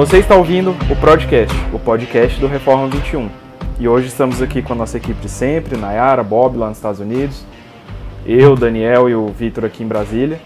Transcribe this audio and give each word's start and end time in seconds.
Você 0.00 0.16
está 0.16 0.34
ouvindo 0.34 0.70
o 0.90 0.96
Podcast, 0.96 1.54
o 1.74 1.78
podcast 1.78 2.40
do 2.40 2.46
Reforma 2.46 2.88
21. 2.88 3.28
E 3.78 3.86
hoje 3.86 4.06
estamos 4.08 4.40
aqui 4.40 4.62
com 4.62 4.72
a 4.72 4.76
nossa 4.76 4.96
equipe 4.96 5.20
de 5.20 5.28
sempre, 5.28 5.76
Nayara, 5.76 6.22
Bob 6.22 6.56
lá 6.56 6.68
nos 6.68 6.78
Estados 6.78 7.00
Unidos, 7.00 7.44
eu, 8.24 8.56
Daniel 8.56 9.10
e 9.10 9.14
o 9.14 9.26
Vitor 9.26 9.66
aqui 9.66 9.84
em 9.84 9.86
Brasília. 9.86 10.40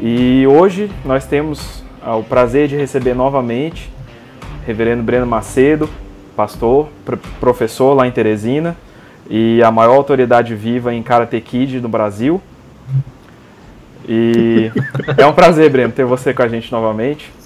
E 0.00 0.46
hoje 0.46 0.90
nós 1.04 1.26
temos 1.26 1.84
ah, 2.02 2.16
o 2.16 2.24
prazer 2.24 2.68
de 2.68 2.76
receber 2.76 3.12
novamente 3.12 3.92
Reverendo 4.66 5.02
Breno 5.02 5.26
Macedo, 5.26 5.86
pastor, 6.34 6.88
pr 7.04 7.18
professor 7.38 7.92
lá 7.92 8.06
em 8.06 8.10
Teresina 8.10 8.74
e 9.28 9.62
a 9.62 9.70
maior 9.70 9.96
autoridade 9.96 10.54
viva 10.54 10.94
em 10.94 11.02
Karate 11.02 11.38
Kid 11.42 11.82
no 11.82 11.88
Brasil. 11.90 12.40
E 14.08 14.72
é 15.18 15.26
um 15.26 15.34
prazer, 15.34 15.68
Breno, 15.68 15.92
ter 15.92 16.06
você 16.06 16.32
com 16.32 16.42
a 16.42 16.48
gente 16.48 16.72
novamente. 16.72 17.39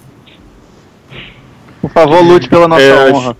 Por 1.84 1.90
favor, 1.90 2.22
lute 2.22 2.48
pela 2.48 2.66
nossa 2.66 2.82
é, 2.82 3.12
honra. 3.12 3.36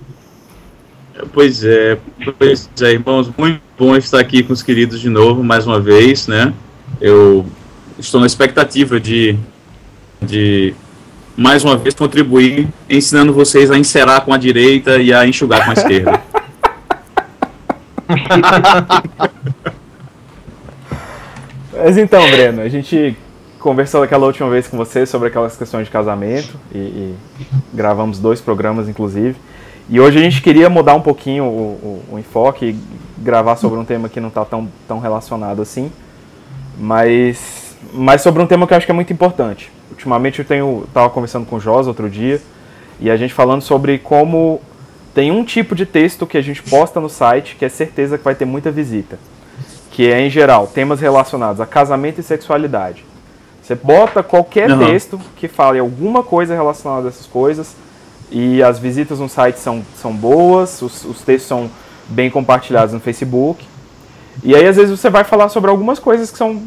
Pois 1.32 1.64
é, 1.64 1.96
pois 2.38 2.68
é, 2.82 2.92
irmãos, 2.92 3.30
muito 3.38 3.62
bom 3.78 3.96
estar 3.96 4.20
aqui 4.20 4.42
com 4.42 4.52
os 4.52 4.62
queridos 4.62 5.00
de 5.00 5.08
novo, 5.08 5.42
mais 5.42 5.66
uma 5.66 5.80
vez, 5.80 6.28
né? 6.28 6.52
Eu 7.00 7.46
estou 7.98 8.20
na 8.20 8.26
expectativa 8.26 9.00
de, 9.00 9.34
de 10.20 10.74
mais 11.34 11.64
uma 11.64 11.74
vez 11.74 11.94
contribuir 11.94 12.68
ensinando 12.86 13.32
vocês 13.32 13.70
a 13.70 13.78
encerar 13.78 14.20
com 14.20 14.34
a 14.34 14.36
direita 14.36 14.98
e 14.98 15.10
a 15.10 15.26
enxugar 15.26 15.64
com 15.64 15.70
a 15.70 15.74
esquerda. 15.74 16.20
Mas 21.72 21.96
então, 21.96 22.20
Breno, 22.30 22.60
a 22.60 22.68
gente 22.68 23.16
conversou 23.64 24.02
aquela 24.02 24.26
última 24.26 24.50
vez 24.50 24.68
com 24.68 24.76
você 24.76 25.06
sobre 25.06 25.28
aquelas 25.28 25.56
questões 25.56 25.86
de 25.86 25.90
casamento 25.90 26.60
e, 26.70 26.76
e 26.76 27.14
gravamos 27.72 28.18
dois 28.18 28.38
programas, 28.38 28.90
inclusive. 28.90 29.36
E 29.88 29.98
hoje 29.98 30.18
a 30.18 30.20
gente 30.20 30.42
queria 30.42 30.68
mudar 30.68 30.94
um 30.94 31.00
pouquinho 31.00 31.44
o, 31.44 31.48
o, 31.48 32.04
o 32.12 32.18
enfoque 32.18 32.66
e 32.66 32.78
gravar 33.16 33.56
sobre 33.56 33.78
um 33.78 33.84
tema 33.84 34.06
que 34.06 34.20
não 34.20 34.28
está 34.28 34.44
tão, 34.44 34.68
tão 34.86 34.98
relacionado 34.98 35.62
assim, 35.62 35.90
mas, 36.78 37.74
mas 37.94 38.20
sobre 38.20 38.42
um 38.42 38.46
tema 38.46 38.66
que 38.66 38.74
eu 38.74 38.76
acho 38.76 38.84
que 38.84 38.92
é 38.92 38.94
muito 38.94 39.14
importante. 39.14 39.72
Ultimamente 39.90 40.40
eu 40.40 40.44
tenho 40.44 40.84
estava 40.86 41.08
conversando 41.08 41.46
com 41.46 41.56
o 41.56 41.60
Jos 41.60 41.86
outro 41.86 42.10
dia 42.10 42.42
e 43.00 43.10
a 43.10 43.16
gente 43.16 43.32
falando 43.32 43.62
sobre 43.62 43.96
como 43.96 44.60
tem 45.14 45.30
um 45.30 45.42
tipo 45.42 45.74
de 45.74 45.86
texto 45.86 46.26
que 46.26 46.36
a 46.36 46.42
gente 46.42 46.62
posta 46.62 47.00
no 47.00 47.08
site 47.08 47.56
que 47.56 47.64
é 47.64 47.70
certeza 47.70 48.18
que 48.18 48.24
vai 48.24 48.34
ter 48.34 48.44
muita 48.44 48.70
visita, 48.70 49.18
que 49.90 50.12
é 50.12 50.20
em 50.20 50.28
geral 50.28 50.66
temas 50.66 51.00
relacionados 51.00 51.62
a 51.62 51.66
casamento 51.66 52.20
e 52.20 52.22
sexualidade. 52.22 53.13
Você 53.64 53.74
bota 53.74 54.22
qualquer 54.22 54.70
uhum. 54.70 54.78
texto 54.86 55.18
que 55.36 55.48
fale 55.48 55.78
alguma 55.78 56.22
coisa 56.22 56.54
relacionada 56.54 57.06
a 57.06 57.08
essas 57.08 57.24
coisas 57.24 57.74
e 58.30 58.62
as 58.62 58.78
visitas 58.78 59.18
no 59.18 59.28
site 59.28 59.58
são, 59.58 59.82
são 59.96 60.12
boas, 60.12 60.82
os, 60.82 61.02
os 61.06 61.22
textos 61.22 61.48
são 61.48 61.70
bem 62.06 62.30
compartilhados 62.30 62.92
no 62.92 63.00
Facebook. 63.00 63.64
E 64.42 64.54
aí 64.54 64.66
às 64.66 64.76
vezes 64.76 65.00
você 65.00 65.08
vai 65.08 65.24
falar 65.24 65.48
sobre 65.48 65.70
algumas 65.70 65.98
coisas 65.98 66.30
que 66.30 66.36
são 66.36 66.62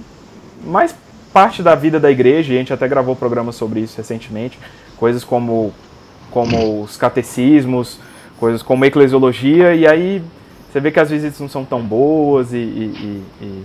mais 0.65 0.95
parte 1.31 1.61
da 1.61 1.75
vida 1.75 1.99
da 1.99 2.09
igreja, 2.09 2.51
e 2.51 2.55
a 2.55 2.59
gente 2.59 2.73
até 2.73 2.87
gravou 2.87 3.15
programa 3.15 3.51
sobre 3.51 3.81
isso 3.81 3.95
recentemente, 3.97 4.57
coisas 4.97 5.23
como, 5.23 5.71
como 6.31 6.81
os 6.81 6.97
catecismos, 6.97 7.99
coisas 8.39 8.63
como 8.63 8.85
eclesiologia, 8.85 9.75
e 9.75 9.85
aí 9.85 10.23
você 10.71 10.79
vê 10.79 10.89
que 10.89 10.99
as 10.99 11.11
visitas 11.11 11.39
não 11.39 11.47
são 11.47 11.63
tão 11.63 11.81
boas 11.83 12.53
e, 12.53 12.57
e, 12.57 13.23
e 13.39 13.63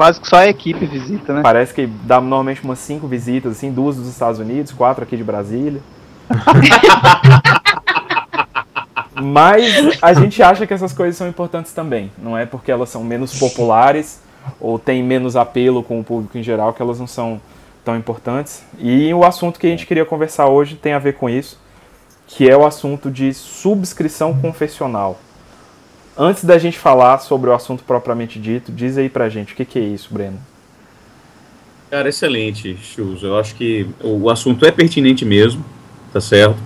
quase 0.00 0.18
que 0.18 0.26
só 0.26 0.36
a 0.36 0.48
equipe 0.48 0.86
visita, 0.86 1.34
né? 1.34 1.42
Parece 1.42 1.74
que 1.74 1.86
dá 1.86 2.22
normalmente 2.22 2.64
umas 2.64 2.78
cinco 2.78 3.06
visitas, 3.06 3.52
assim, 3.52 3.70
duas 3.70 3.96
dos 3.96 4.08
Estados 4.08 4.40
Unidos, 4.40 4.72
quatro 4.72 5.04
aqui 5.04 5.14
de 5.14 5.22
Brasília. 5.22 5.82
Mas 9.22 9.98
a 10.00 10.14
gente 10.14 10.42
acha 10.42 10.66
que 10.66 10.72
essas 10.72 10.94
coisas 10.94 11.18
são 11.18 11.28
importantes 11.28 11.74
também. 11.74 12.10
Não 12.16 12.34
é 12.34 12.46
porque 12.46 12.72
elas 12.72 12.88
são 12.88 13.04
menos 13.04 13.38
populares 13.38 14.22
ou 14.58 14.78
têm 14.78 15.02
menos 15.02 15.36
apelo 15.36 15.82
com 15.82 16.00
o 16.00 16.04
público 16.04 16.38
em 16.38 16.42
geral 16.42 16.72
que 16.72 16.80
elas 16.80 16.98
não 16.98 17.06
são 17.06 17.38
tão 17.84 17.94
importantes. 17.94 18.62
E 18.78 19.12
o 19.12 19.22
assunto 19.22 19.60
que 19.60 19.66
a 19.66 19.70
gente 19.70 19.84
queria 19.84 20.06
conversar 20.06 20.46
hoje 20.46 20.76
tem 20.76 20.94
a 20.94 20.98
ver 20.98 21.16
com 21.16 21.28
isso, 21.28 21.60
que 22.26 22.48
é 22.48 22.56
o 22.56 22.64
assunto 22.64 23.10
de 23.10 23.34
subscrição 23.34 24.32
confessional. 24.40 25.18
Antes 26.16 26.44
da 26.44 26.58
gente 26.58 26.78
falar 26.78 27.18
sobre 27.18 27.48
o 27.48 27.54
assunto 27.54 27.82
propriamente 27.84 28.38
dito, 28.38 28.70
diz 28.72 28.98
aí 28.98 29.08
pra 29.08 29.28
gente 29.28 29.52
o 29.52 29.56
que, 29.56 29.64
que 29.64 29.78
é 29.78 29.82
isso, 29.82 30.12
Breno. 30.12 30.38
Cara, 31.90 32.08
excelente, 32.08 32.76
Chus. 32.82 33.22
Eu 33.22 33.38
acho 33.38 33.54
que 33.54 33.86
o 34.02 34.30
assunto 34.30 34.64
é 34.64 34.70
pertinente 34.70 35.24
mesmo, 35.24 35.64
tá 36.12 36.20
certo? 36.20 36.56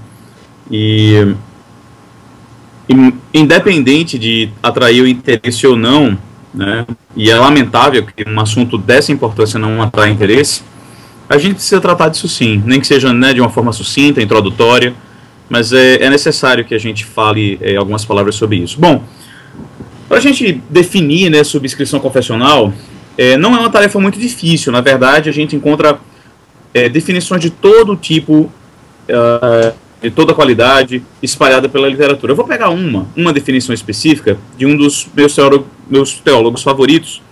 E, 0.71 1.35
e 2.89 3.15
independente 3.33 4.19
de 4.19 4.51
atrair 4.63 5.03
o 5.03 5.09
interesse 5.09 5.67
ou 5.67 5.77
não, 5.77 6.19
né? 6.53 6.87
E 7.17 7.31
é 7.31 7.37
lamentável 7.37 8.05
que 8.05 8.29
um 8.29 8.39
assunto 8.39 8.77
dessa 8.77 9.13
importância 9.13 9.59
não 9.59 9.81
atrai 9.83 10.11
interesse. 10.11 10.63
A 11.29 11.39
gente 11.39 11.55
precisa 11.55 11.81
tratar 11.81 12.09
disso 12.09 12.29
sim, 12.29 12.63
nem 12.65 12.79
que 12.79 12.87
seja 12.87 13.13
né, 13.13 13.33
de 13.33 13.41
uma 13.41 13.49
forma 13.49 13.73
sucinta, 13.73 14.21
introdutória, 14.21 14.93
mas 15.49 15.73
é, 15.73 16.05
é 16.05 16.11
necessário 16.11 16.65
que 16.65 16.75
a 16.75 16.79
gente 16.79 17.05
fale 17.05 17.59
é, 17.63 17.77
algumas 17.77 18.05
palavras 18.05 18.35
sobre 18.35 18.57
isso. 18.59 18.79
Bom, 18.79 19.03
para 20.09 20.19
a 20.19 20.21
gente 20.21 20.61
definir 20.69 21.31
né, 21.31 21.43
subscrição 21.45 21.99
confessional, 22.01 22.73
é, 23.17 23.37
não 23.37 23.55
é 23.55 23.61
uma 23.61 23.71
tarefa 23.71 23.99
muito 23.99 24.19
difícil. 24.19 24.73
Na 24.73 24.81
verdade, 24.81 25.29
a 25.29 25.33
gente 25.33 25.57
encontra 25.57 25.99
é, 26.73 26.89
definições 26.89 27.41
de 27.41 27.51
todo 27.51 27.97
tipo, 27.97 28.51
uh, 29.09 29.75
de 30.03 30.11
toda 30.11 30.35
qualidade, 30.35 31.03
espalhada 31.23 31.69
pela 31.69 31.89
literatura. 31.89 32.33
Eu 32.33 32.37
vou 32.37 32.47
pegar 32.47 32.71
uma, 32.71 33.07
uma 33.17 33.33
definição 33.33 33.75
específica 33.75 34.37
de 34.59 34.67
um 34.67 34.77
dos 34.77 35.09
meus, 35.15 35.35
teólogos, 35.35 35.67
meus 35.89 36.15
teólogos 36.15 36.63
favoritos, 36.63 37.23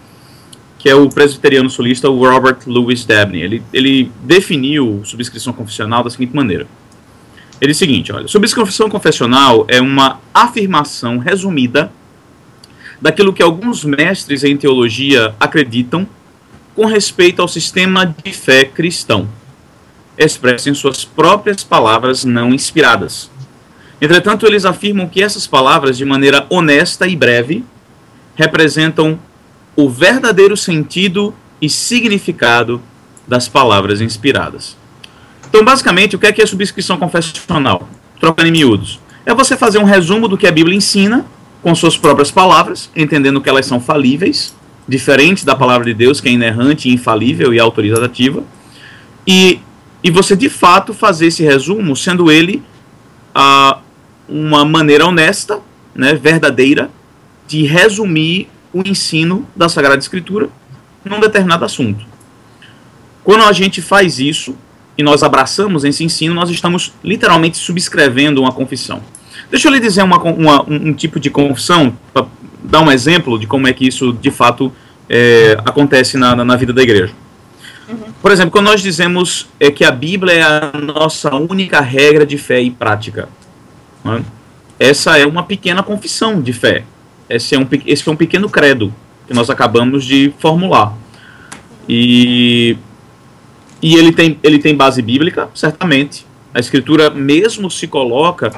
que 0.79 0.89
é 0.89 0.95
o 0.95 1.09
presbiteriano 1.09 1.69
sulista 1.69 2.09
Robert 2.09 2.59
Louis 2.67 3.05
Dabney. 3.05 3.43
Ele, 3.43 3.63
ele 3.73 4.11
definiu 4.23 5.03
subscrição 5.05 5.53
confessional 5.53 6.03
da 6.03 6.11
seguinte 6.11 6.35
maneira. 6.35 6.67
Ele 7.61 7.71
diz 7.71 7.77
o 7.77 7.79
seguinte, 7.79 8.13
olha, 8.13 8.27
subscrição 8.27 8.89
confessional 8.89 9.65
é 9.69 9.81
uma 9.81 10.19
afirmação 10.35 11.19
resumida 11.19 11.93
daquilo 13.03 13.33
que 13.33 13.43
alguns 13.43 13.85
mestres 13.85 14.45
em 14.45 14.57
teologia 14.57 15.35
acreditam 15.41 16.07
com 16.73 16.87
respeito 16.87 17.43
ao 17.43 17.49
sistema 17.49 18.07
de 18.07 18.33
fé 18.33 18.65
cristão, 18.65 19.29
expresso 20.17 20.71
em 20.71 20.75
suas 20.75 21.05
próprias 21.05 21.65
palavras 21.65 22.25
não 22.25 22.55
inspiradas. 22.55 23.29
Entretanto, 24.01 24.47
eles 24.47 24.65
afirmam 24.65 25.09
que 25.09 25.21
essas 25.21 25.49
palavras, 25.49 25.99
de 25.99 26.05
maneira 26.05 26.47
honesta 26.49 27.09
e 27.09 27.17
breve, 27.17 27.65
representam 28.37 29.19
o 29.75 29.91
verdadeiro 29.91 30.57
sentido 30.57 31.35
e 31.61 31.69
significado 31.69 32.81
das 33.27 33.49
palavras 33.49 34.01
inspiradas. 34.01 34.77
Então, 35.49 35.65
basicamente, 35.65 36.15
o 36.15 36.19
que 36.21 36.27
é, 36.27 36.33
que 36.33 36.41
é 36.41 36.47
subscrição 36.47 36.97
confessional? 36.97 37.89
Trocando 38.21 38.49
em 38.49 38.53
miúdos. 38.53 39.01
É 39.27 39.35
você 39.35 39.57
fazer 39.57 39.79
um 39.79 39.85
resumo 39.85 40.29
do 40.29 40.39
que 40.39 40.47
a 40.47 40.53
Bíblia 40.53 40.77
ensina 40.77 41.27
com 41.63 41.75
suas 41.75 41.97
próprias 41.97 42.31
palavras, 42.31 42.91
entendendo 42.95 43.41
que 43.41 43.49
elas 43.49 43.67
são 43.67 43.81
falíveis, 43.81 44.55
diferentes 44.87 45.45
da 45.45 45.55
palavra 45.55 45.87
de 45.87 45.95
Deus, 45.95 46.21
que 46.21 46.29
é 46.29 46.33
inerrante, 46.33 46.89
infalível 46.89 47.55
e 47.55 47.61
autoritativa, 47.61 48.43
e, 49.27 49.61
e 50.03 50.11
você 50.11 50.35
de 50.35 50.49
fato 50.49 50.93
fazer 50.93 51.27
esse 51.27 51.45
resumo, 51.45 51.95
sendo 51.95 52.31
ele 52.31 52.63
ah, 53.35 53.79
uma 54.29 54.65
maneira 54.65 55.07
honesta, 55.07 55.61
né, 55.95 56.15
verdadeira, 56.15 56.91
de 57.47 57.65
resumir 57.65 58.49
o 58.73 58.83
ensino 58.85 59.47
da 59.55 59.69
Sagrada 59.69 59.99
Escritura 59.99 60.49
num 61.05 61.21
determinado 61.21 61.65
assunto. 61.65 62.05
Quando 63.23 63.45
a 63.45 63.53
gente 63.53 63.81
faz 63.81 64.19
isso 64.19 64.57
e 64.99 65.03
nós 65.03 65.23
abraçamos 65.23 65.85
esse 65.85 66.03
ensino, 66.03 66.35
nós 66.35 66.51
estamos 66.51 66.93
literalmente 67.05 67.57
subscrevendo 67.59 68.41
uma 68.41 68.53
confissão. 68.53 69.03
Deixa 69.53 69.69
eu 69.69 69.73
lhe 69.73 69.81
dizer 69.81 70.03
uma, 70.03 70.17
uma, 70.17 70.63
um 70.63 70.95
tipo 70.95 71.21
de 71.21 71.29
confissão, 71.29 71.95
para 72.15 72.25
dar 72.65 72.81
um 72.81 72.91
exemplo 72.91 73.39
de 73.39 73.47
como 73.47 73.69
é 73.69 73.73
que 73.75 73.87
isso 73.87 74.11
de 74.11 74.31
fato 74.31 74.73
é, 75.11 75.59
acontece 75.67 76.17
na, 76.17 76.35
na, 76.35 76.57
vida 76.57 76.73
da 76.73 76.83
igreja. 76.83 77.13
Uhum. 77.87 77.99
Por 78.23 78.33
exemplo, 78.33 78.51
quando 78.51 78.69
nós 78.69 78.81
dizemos 78.81 79.47
é, 79.61 79.71
que 79.71 79.85
a 79.85 79.91
Bíblia 79.91 80.33
é 80.33 80.43
a 80.43 80.73
nossa 80.81 81.35
única 81.35 81.83
regra 81.83 82.25
de 82.25 82.39
fé 82.39 82.63
e 82.63 82.71
prática, 82.71 83.29
né? 84.03 84.25
essa 84.81 85.19
é 85.19 85.27
uma 85.27 85.43
pequena 85.43 85.83
confissão 85.83 86.41
de 86.41 86.55
fé. 86.55 86.85
Esse, 87.29 87.55
é 87.55 87.59
um, 87.59 87.69
esse 87.85 88.03
foi 88.03 88.15
um 88.15 88.17
pequeno 88.17 88.49
credo 88.49 88.91
que 89.27 89.35
nós 89.35 89.51
acabamos 89.51 90.07
de 90.07 90.33
formular. 90.39 90.95
E, 91.87 92.79
e 93.83 93.97
ele, 93.97 94.13
tem, 94.13 94.39
ele 94.43 94.59
tem 94.59 94.75
base 94.75 95.03
bíblica, 95.03 95.51
certamente. 95.55 96.25
A 96.55 96.59
Escritura 96.59 97.11
mesmo 97.11 97.71
se 97.71 97.87
coloca 97.87 98.51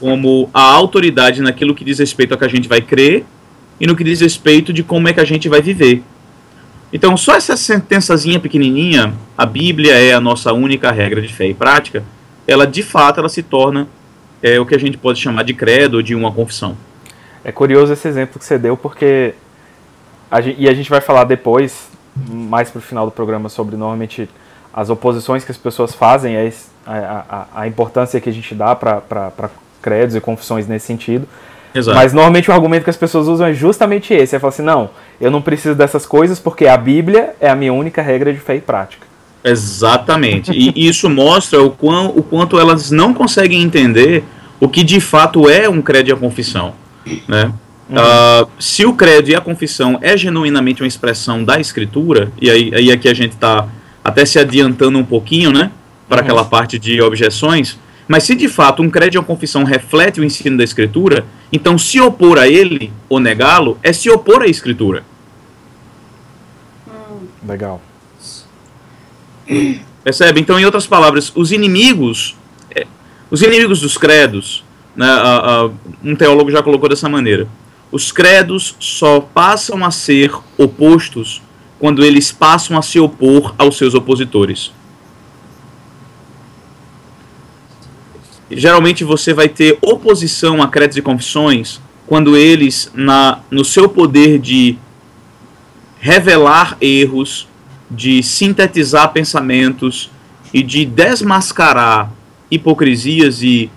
como 0.00 0.50
a 0.52 0.62
autoridade 0.62 1.42
naquilo 1.42 1.74
que 1.74 1.84
diz 1.84 1.98
respeito 1.98 2.34
a 2.34 2.36
que 2.36 2.44
a 2.44 2.48
gente 2.48 2.68
vai 2.68 2.80
crer 2.80 3.24
e 3.80 3.86
no 3.86 3.96
que 3.96 4.04
diz 4.04 4.20
respeito 4.20 4.72
de 4.72 4.82
como 4.82 5.08
é 5.08 5.12
que 5.12 5.20
a 5.20 5.24
gente 5.24 5.48
vai 5.48 5.60
viver. 5.60 6.02
Então, 6.92 7.16
só 7.16 7.34
essa 7.34 7.56
sentençazinha 7.56 8.38
pequenininha, 8.38 9.12
a 9.36 9.44
Bíblia 9.44 9.94
é 9.94 10.14
a 10.14 10.20
nossa 10.20 10.52
única 10.52 10.90
regra 10.90 11.20
de 11.20 11.32
fé 11.32 11.46
e 11.48 11.54
prática, 11.54 12.04
ela 12.46 12.66
de 12.66 12.82
fato 12.82 13.18
ela 13.18 13.28
se 13.28 13.42
torna 13.42 13.88
é 14.42 14.60
o 14.60 14.66
que 14.66 14.74
a 14.74 14.78
gente 14.78 14.98
pode 14.98 15.20
chamar 15.20 15.42
de 15.42 15.54
credo 15.54 15.94
ou 15.94 16.02
de 16.02 16.14
uma 16.14 16.30
confissão. 16.30 16.76
É 17.42 17.50
curioso 17.50 17.92
esse 17.92 18.06
exemplo 18.06 18.38
que 18.38 18.44
você 18.44 18.58
deu, 18.58 18.76
porque. 18.76 19.34
A 20.30 20.40
gente, 20.40 20.60
e 20.60 20.68
a 20.68 20.74
gente 20.74 20.90
vai 20.90 21.00
falar 21.00 21.24
depois, 21.24 21.88
mais 22.28 22.70
pro 22.70 22.80
final 22.80 23.06
do 23.06 23.12
programa, 23.12 23.48
sobre 23.48 23.76
normalmente 23.76 24.28
as 24.72 24.90
oposições 24.90 25.44
que 25.44 25.52
as 25.52 25.56
pessoas 25.56 25.94
fazem, 25.94 26.36
a, 26.36 26.50
a, 26.84 27.46
a 27.62 27.68
importância 27.68 28.20
que 28.20 28.28
a 28.28 28.32
gente 28.32 28.54
dá 28.54 28.74
para 28.74 29.00
credos 29.86 30.16
e 30.16 30.20
confissões 30.20 30.66
nesse 30.66 30.86
sentido. 30.86 31.28
Exato. 31.72 31.96
Mas 31.96 32.12
normalmente 32.12 32.50
o 32.50 32.54
argumento 32.54 32.82
que 32.82 32.90
as 32.90 32.96
pessoas 32.96 33.28
usam 33.28 33.46
é 33.46 33.54
justamente 33.54 34.12
esse: 34.12 34.34
é 34.34 34.38
falar 34.40 34.48
assim, 34.48 34.62
não, 34.62 34.90
eu 35.20 35.30
não 35.30 35.40
preciso 35.40 35.76
dessas 35.76 36.04
coisas 36.04 36.40
porque 36.40 36.66
a 36.66 36.76
Bíblia 36.76 37.34
é 37.40 37.48
a 37.48 37.54
minha 37.54 37.72
única 37.72 38.02
regra 38.02 38.32
de 38.32 38.40
fé 38.40 38.56
e 38.56 38.60
prática. 38.60 39.06
Exatamente. 39.44 40.50
e 40.50 40.88
isso 40.88 41.08
mostra 41.08 41.62
o, 41.62 41.70
quão, 41.70 42.08
o 42.08 42.20
quanto 42.20 42.58
elas 42.58 42.90
não 42.90 43.14
conseguem 43.14 43.62
entender 43.62 44.24
o 44.58 44.68
que 44.68 44.82
de 44.82 45.00
fato 45.00 45.48
é 45.48 45.68
um 45.68 45.80
credo 45.80 46.08
e 46.08 46.12
a 46.12 46.16
confissão. 46.16 46.74
Né? 47.28 47.52
Uhum. 47.88 47.96
Uh, 47.96 48.48
se 48.58 48.84
o 48.84 48.94
credo 48.94 49.28
e 49.28 49.36
a 49.36 49.40
confissão 49.40 49.98
é 50.02 50.16
genuinamente 50.16 50.82
uma 50.82 50.88
expressão 50.88 51.44
da 51.44 51.60
escritura, 51.60 52.32
e 52.40 52.50
aí, 52.50 52.72
aí 52.74 52.90
aqui 52.90 53.08
a 53.08 53.14
gente 53.14 53.34
está 53.34 53.68
até 54.02 54.24
se 54.24 54.38
adiantando 54.38 54.98
um 54.98 55.04
pouquinho, 55.04 55.52
né? 55.52 55.70
Para 56.08 56.18
uhum. 56.18 56.24
aquela 56.24 56.44
parte 56.44 56.78
de 56.78 57.00
objeções. 57.00 57.78
Mas 58.08 58.22
se 58.24 58.34
de 58.34 58.48
fato 58.48 58.82
um 58.82 58.90
credo 58.90 59.14
e 59.14 59.18
uma 59.18 59.24
confissão 59.24 59.64
reflete 59.64 60.20
o 60.20 60.24
ensino 60.24 60.56
da 60.56 60.64
escritura, 60.64 61.26
então 61.52 61.76
se 61.76 62.00
opor 62.00 62.38
a 62.38 62.48
ele 62.48 62.92
ou 63.08 63.18
negá-lo 63.18 63.78
é 63.82 63.92
se 63.92 64.08
opor 64.08 64.42
à 64.42 64.46
escritura. 64.46 65.04
Legal. 67.46 67.80
Percebe? 70.02 70.40
Então, 70.40 70.58
em 70.58 70.64
outras 70.64 70.86
palavras, 70.86 71.32
os 71.34 71.52
inimigos, 71.52 72.36
é, 72.74 72.86
os 73.30 73.42
inimigos 73.42 73.80
dos 73.80 73.96
credos, 73.96 74.64
né, 74.94 75.06
um 76.02 76.14
teólogo 76.14 76.50
já 76.50 76.62
colocou 76.62 76.88
dessa 76.88 77.08
maneira, 77.08 77.48
os 77.90 78.10
credos 78.10 78.76
só 78.80 79.20
passam 79.20 79.84
a 79.84 79.90
ser 79.90 80.32
opostos 80.56 81.42
quando 81.78 82.04
eles 82.04 82.32
passam 82.32 82.76
a 82.76 82.82
se 82.82 82.98
opor 82.98 83.54
aos 83.58 83.76
seus 83.76 83.94
opositores. 83.94 84.72
Geralmente 88.50 89.02
você 89.04 89.34
vai 89.34 89.48
ter 89.48 89.78
oposição 89.82 90.62
a 90.62 90.68
credos 90.68 90.96
e 90.96 91.02
confissões 91.02 91.80
quando 92.06 92.36
eles, 92.36 92.90
na, 92.94 93.40
no 93.50 93.64
seu 93.64 93.88
poder 93.88 94.38
de 94.38 94.78
revelar 95.98 96.76
erros, 96.80 97.48
de 97.90 98.22
sintetizar 98.22 99.12
pensamentos 99.12 100.10
e 100.54 100.62
de 100.62 100.84
desmascarar 100.84 102.10
hipocrisias 102.50 103.42
e, 103.42 103.70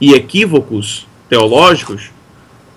e 0.00 0.12
equívocos 0.12 1.06
teológicos, 1.28 2.10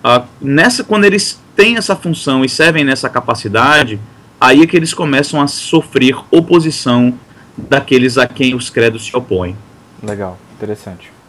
uh, 0.04 0.24
nessa 0.40 0.84
quando 0.84 1.04
eles 1.04 1.40
têm 1.56 1.76
essa 1.76 1.96
função 1.96 2.44
e 2.44 2.48
servem 2.48 2.84
nessa 2.84 3.08
capacidade, 3.08 3.98
aí 4.40 4.62
é 4.62 4.66
que 4.66 4.76
eles 4.76 4.94
começam 4.94 5.40
a 5.40 5.48
sofrer 5.48 6.16
oposição 6.30 7.14
daqueles 7.56 8.16
a 8.16 8.26
quem 8.26 8.54
os 8.54 8.70
credos 8.70 9.06
se 9.06 9.16
opõem. 9.16 9.56
Legal, 10.02 10.38
interessante. 10.54 11.19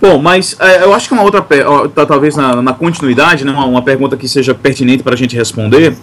Bom, 0.00 0.18
mas 0.18 0.56
é, 0.60 0.84
eu 0.84 0.94
acho 0.94 1.08
que 1.08 1.14
uma 1.14 1.22
outra, 1.22 1.44
talvez 2.06 2.36
na, 2.36 2.62
na 2.62 2.72
continuidade, 2.72 3.44
né, 3.44 3.50
uma, 3.50 3.64
uma, 3.64 3.82
pergunta 3.82 4.16
que 4.16 4.28
seja 4.28 4.54
pertinente 4.54 5.02
para 5.02 5.14
a 5.14 5.16
gente 5.16 5.34
responder, 5.34 5.96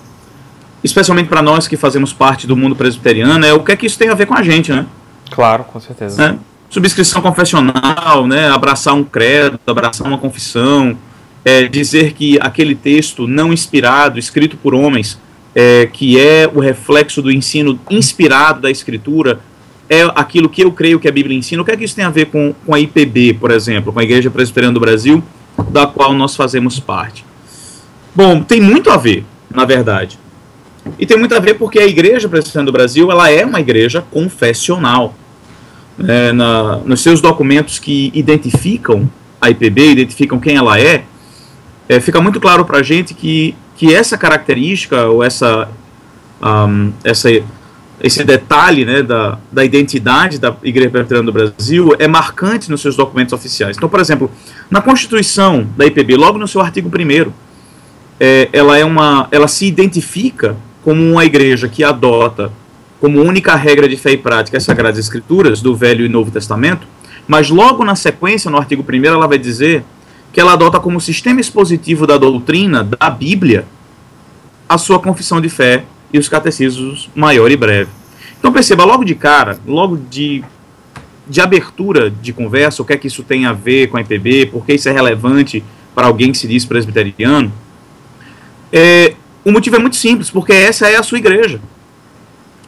especialmente 0.83 1.27
para 1.27 1.42
nós 1.42 1.68
que 1.68 1.77
fazemos 1.77 2.12
parte 2.12 2.45
do 2.45 2.57
mundo 2.57 2.75
presbiteriano, 2.75 3.45
é 3.45 3.53
o 3.53 3.62
que 3.62 3.71
é 3.71 3.75
que 3.75 3.86
isso 3.86 3.97
tem 3.97 4.09
a 4.09 4.13
ver 4.13 4.25
com 4.25 4.33
a 4.33 4.44
gente, 4.44 4.71
né? 4.71 4.86
Claro, 5.31 5.63
com 5.63 5.80
certeza. 5.80 6.21
É, 6.24 6.36
subscrição 6.69 7.21
confessional, 7.21 8.27
né, 8.27 8.50
abraçar 8.50 8.94
um 8.94 9.03
credo, 9.03 9.57
abraçar 9.65 10.06
uma 10.06 10.18
confissão, 10.18 10.97
é, 11.45 11.68
dizer 11.68 12.13
que 12.13 12.38
aquele 12.42 12.75
texto 12.75 13.27
não 13.27 13.53
inspirado, 13.53 14.19
escrito 14.19 14.57
por 14.57 14.74
homens, 14.74 15.18
é, 15.56 15.88
que 15.92 16.19
é 16.19 16.50
o 16.53 16.59
reflexo 16.59 17.21
do 17.21 17.31
ensino 17.31 17.80
inspirado 17.89 18.59
da 18.59 18.69
Escritura, 18.69 19.39
é 19.89 20.01
aquilo 20.15 20.49
que 20.49 20.63
eu 20.63 20.71
creio 20.71 20.99
que 20.99 21.07
a 21.07 21.11
Bíblia 21.11 21.37
ensina. 21.37 21.61
O 21.61 21.65
que 21.65 21.71
é 21.71 21.77
que 21.77 21.83
isso 21.83 21.95
tem 21.95 22.05
a 22.05 22.09
ver 22.09 22.25
com, 22.27 22.53
com 22.65 22.73
a 22.73 22.79
IPB, 22.79 23.35
por 23.35 23.51
exemplo, 23.51 23.93
com 23.93 23.99
a 23.99 24.03
Igreja 24.03 24.29
Presbiteriana 24.29 24.73
do 24.73 24.79
Brasil, 24.79 25.23
da 25.69 25.85
qual 25.85 26.13
nós 26.13 26.35
fazemos 26.35 26.79
parte? 26.79 27.25
Bom, 28.13 28.41
tem 28.41 28.61
muito 28.61 28.89
a 28.89 28.97
ver, 28.97 29.25
na 29.53 29.65
verdade. 29.65 30.17
E 30.97 31.05
tem 31.05 31.17
muito 31.17 31.35
a 31.35 31.39
ver 31.39 31.55
porque 31.55 31.79
a 31.79 31.85
Igreja 31.85 32.27
Presbiteriana 32.29 32.65
do 32.65 32.71
Brasil 32.71 33.11
ela 33.11 33.29
é 33.29 33.45
uma 33.45 33.59
igreja 33.59 34.03
confessional. 34.11 35.13
É, 36.07 36.33
na, 36.33 36.77
nos 36.77 37.01
seus 37.01 37.21
documentos 37.21 37.79
que 37.79 38.11
identificam 38.13 39.09
a 39.39 39.49
IPB, 39.49 39.91
identificam 39.91 40.39
quem 40.39 40.57
ela 40.57 40.77
é, 40.77 41.05
é 41.87 42.01
fica 42.01 42.19
muito 42.19 42.37
claro 42.39 42.65
para 42.65 42.79
a 42.79 42.83
gente 42.83 43.13
que, 43.13 43.55
que 43.77 43.93
essa 43.93 44.17
característica 44.17 45.05
ou 45.05 45.23
essa, 45.23 45.69
um, 46.41 46.91
essa 47.01 47.29
esse 48.01 48.24
detalhe 48.24 48.86
né, 48.86 49.01
da, 49.01 49.38
da 49.51 49.63
identidade 49.63 50.38
da 50.38 50.56
Igreja 50.63 50.89
Presbiteriana 50.89 51.25
do 51.25 51.31
Brasil 51.31 51.95
é 51.97 52.07
marcante 52.07 52.69
nos 52.69 52.81
seus 52.81 52.95
documentos 52.95 53.33
oficiais. 53.33 53.77
Então, 53.77 53.88
por 53.88 54.00
exemplo, 54.00 54.30
na 54.69 54.81
Constituição 54.81 55.68
da 55.77 55.86
IPB, 55.86 56.15
logo 56.15 56.38
no 56.38 56.47
seu 56.47 56.62
artigo 56.62 56.89
1 56.89 57.31
é, 58.19 58.50
ela, 58.51 58.77
é 58.77 58.83
ela 59.31 59.47
se 59.47 59.65
identifica 59.65 60.56
como 60.83 61.01
uma 61.01 61.25
igreja 61.25 61.68
que 61.68 61.83
adota 61.83 62.51
como 63.00 63.21
única 63.21 63.56
regra 63.56 63.88
de 63.88 63.97
fé 63.97 64.12
e 64.12 64.18
prática 64.18 64.57
as 64.57 64.63
Sagradas 64.63 64.97
Escrituras 64.97 65.62
do 65.62 65.75
Velho 65.75 66.06
e 66.06 66.09
Novo 66.09 66.31
Testamento, 66.31 66.88
mas 67.27 67.50
logo 67.50 67.83
na 67.83 67.95
sequência, 67.95 68.50
no 68.50 68.57
artigo 68.57 68.86
1 68.88 69.06
ela 69.06 69.27
vai 69.27 69.38
dizer 69.38 69.83
que 70.31 70.39
ela 70.39 70.53
adota 70.53 70.80
como 70.80 71.00
sistema 71.00 71.39
expositivo 71.39 72.06
da 72.06 72.18
doutrina 72.18 72.83
da 72.83 73.09
Bíblia 73.09 73.65
a 74.68 74.77
sua 74.77 75.00
confissão 75.00 75.39
de 75.39 75.50
fé 75.50 75.86
e 76.12 76.19
os 76.19 76.30
catecismos 76.30 77.09
maior 77.16 77.52
e 77.52 77.57
breve. 77.57 77.90
Então 78.40 78.52
perceba 78.52 78.83
logo 78.85 79.04
de 79.04 79.16
cara, 79.16 79.59
logo 79.66 79.97
de, 79.97 80.44
de 81.28 81.42
abertura 81.42 82.09
de 82.09 82.31
conversa, 82.31 82.81
o 82.81 82.85
que 82.85 82.94
é 82.94 82.97
que 82.97 83.07
isso 83.07 83.24
tem 83.24 83.45
a 83.45 83.54
ver 83.54 83.88
com 83.88 83.97
a 83.97 84.02
IPB, 84.02 84.47
por 84.47 84.66
que 84.66 84.74
isso 84.74 84.88
é 84.88 84.92
relevante 84.92 85.64
para 85.94 86.07
alguém 86.07 86.31
que 86.31 86.38
se 86.38 86.47
diz 86.47 86.66
presbiteriano. 86.66 87.52
É, 88.71 89.14
o 89.44 89.52
motivo 89.52 89.78
é 89.78 89.80
muito 89.80 89.95
simples, 89.95 90.30
porque 90.30 90.52
essa 90.52 90.90
é 90.90 90.95
a 90.95 91.04
sua 91.04 91.18
igreja. 91.18 91.62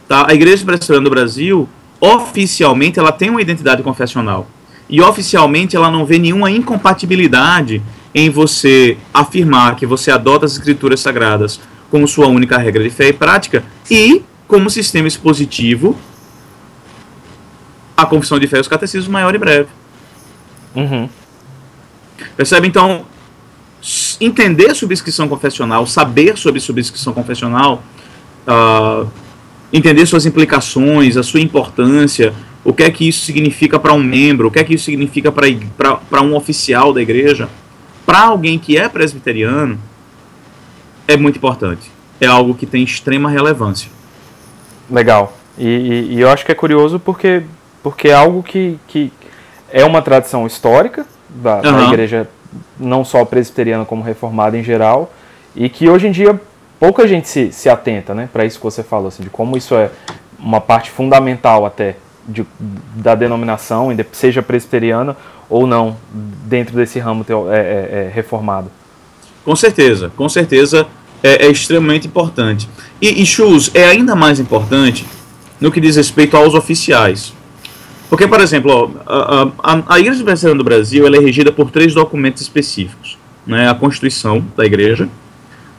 Tá? 0.08 0.26
A 0.28 0.34
Igreja 0.34 0.64
Presbiteriana 0.64 1.04
do 1.04 1.10
Brasil, 1.10 1.68
oficialmente, 2.00 2.98
ela 2.98 3.12
tem 3.12 3.28
uma 3.28 3.42
identidade 3.42 3.82
confessional. 3.82 4.48
E 4.88 5.02
oficialmente 5.02 5.76
ela 5.76 5.90
não 5.90 6.06
vê 6.06 6.18
nenhuma 6.18 6.50
incompatibilidade 6.50 7.82
em 8.14 8.30
você 8.30 8.96
afirmar 9.12 9.76
que 9.76 9.84
você 9.84 10.10
adota 10.10 10.46
as 10.46 10.52
escrituras 10.52 11.00
sagradas 11.00 11.60
como 11.90 12.06
sua 12.06 12.26
única 12.26 12.58
regra 12.58 12.82
de 12.82 12.90
fé 12.90 13.08
e 13.08 13.12
prática 13.12 13.64
e 13.90 14.22
como 14.46 14.70
sistema 14.70 15.08
expositivo 15.08 15.96
a 17.96 18.06
confissão 18.06 18.38
de 18.38 18.46
fé 18.46 18.58
e 18.58 18.60
os 18.60 18.68
catecismos 18.68 19.08
maior 19.08 19.34
e 19.34 19.38
breve. 19.38 19.68
Uhum. 20.74 21.08
Percebe? 22.36 22.68
Então, 22.68 23.04
entender 24.20 24.74
subscrição 24.74 25.28
confessional, 25.28 25.86
saber 25.86 26.36
sobre 26.38 26.60
subscrição 26.60 27.12
confessional, 27.12 27.82
uh, 28.46 29.10
entender 29.72 30.06
suas 30.06 30.26
implicações, 30.26 31.16
a 31.16 31.22
sua 31.22 31.40
importância, 31.40 32.32
o 32.64 32.72
que 32.72 32.82
é 32.82 32.90
que 32.90 33.08
isso 33.08 33.24
significa 33.24 33.78
para 33.78 33.92
um 33.92 34.02
membro, 34.02 34.48
o 34.48 34.50
que 34.50 34.58
é 34.58 34.64
que 34.64 34.74
isso 34.74 34.84
significa 34.84 35.32
para 35.32 36.22
um 36.22 36.34
oficial 36.34 36.92
da 36.92 37.00
igreja, 37.00 37.48
para 38.06 38.20
alguém 38.20 38.58
que 38.58 38.76
é 38.76 38.88
presbiteriano, 38.88 39.78
é 41.08 41.16
muito 41.16 41.36
importante. 41.36 41.90
É 42.20 42.26
algo 42.26 42.54
que 42.54 42.66
tem 42.66 42.84
extrema 42.84 43.30
relevância. 43.30 43.90
Legal. 44.90 45.32
E, 45.56 45.66
e, 45.66 46.14
e 46.14 46.20
eu 46.20 46.30
acho 46.30 46.44
que 46.44 46.52
é 46.52 46.54
curioso 46.54 47.00
porque, 47.00 47.42
porque 47.82 48.08
é 48.08 48.14
algo 48.14 48.42
que, 48.42 48.78
que 48.86 49.12
é 49.72 49.84
uma 49.84 50.02
tradição 50.02 50.46
histórica 50.46 51.06
da, 51.28 51.56
uhum. 51.56 51.62
da 51.62 51.84
igreja, 51.84 52.28
não 52.78 53.04
só 53.04 53.24
presbiteriana 53.24 53.84
como 53.84 54.02
reformada 54.02 54.56
em 54.56 54.62
geral, 54.62 55.12
e 55.56 55.68
que 55.68 55.88
hoje 55.88 56.06
em 56.06 56.12
dia 56.12 56.40
pouca 56.78 57.08
gente 57.08 57.28
se, 57.28 57.50
se 57.52 57.68
atenta 57.68 58.14
né, 58.14 58.28
para 58.32 58.44
isso 58.44 58.58
que 58.58 58.64
você 58.64 58.82
falou, 58.82 59.08
assim, 59.08 59.22
de 59.22 59.30
como 59.30 59.56
isso 59.56 59.74
é 59.74 59.90
uma 60.38 60.60
parte 60.60 60.90
fundamental 60.90 61.66
até 61.66 61.96
de, 62.26 62.46
da 62.94 63.14
denominação, 63.14 63.88
seja 64.12 64.42
presbiteriana 64.42 65.16
ou 65.48 65.66
não, 65.66 65.96
dentro 66.12 66.76
desse 66.76 66.98
ramo 66.98 67.24
teo, 67.24 67.50
é, 67.50 67.58
é, 67.58 67.60
é, 67.60 68.10
reformado. 68.14 68.70
Com 69.48 69.56
certeza, 69.56 70.12
com 70.14 70.28
certeza 70.28 70.86
é, 71.22 71.46
é 71.46 71.50
extremamente 71.50 72.06
importante. 72.06 72.68
E, 73.00 73.22
e 73.22 73.24
Shoes 73.24 73.70
é 73.72 73.86
ainda 73.86 74.14
mais 74.14 74.38
importante 74.38 75.06
no 75.58 75.72
que 75.72 75.80
diz 75.80 75.96
respeito 75.96 76.36
aos 76.36 76.52
oficiais. 76.52 77.32
Porque, 78.10 78.28
por 78.28 78.42
exemplo, 78.42 78.70
ó, 78.70 78.90
a, 79.10 79.72
a, 79.72 79.94
a, 79.94 79.98
Igreja 79.98 80.22
Presbiteriana 80.22 80.58
do 80.58 80.64
Brasil 80.64 81.06
ela 81.06 81.16
é 81.16 81.20
regida 81.20 81.50
por 81.50 81.70
três 81.70 81.94
documentos 81.94 82.42
específicos. 82.42 83.16
Né? 83.46 83.66
A 83.70 83.74
Constituição 83.74 84.44
da 84.54 84.66
Igreja, 84.66 85.08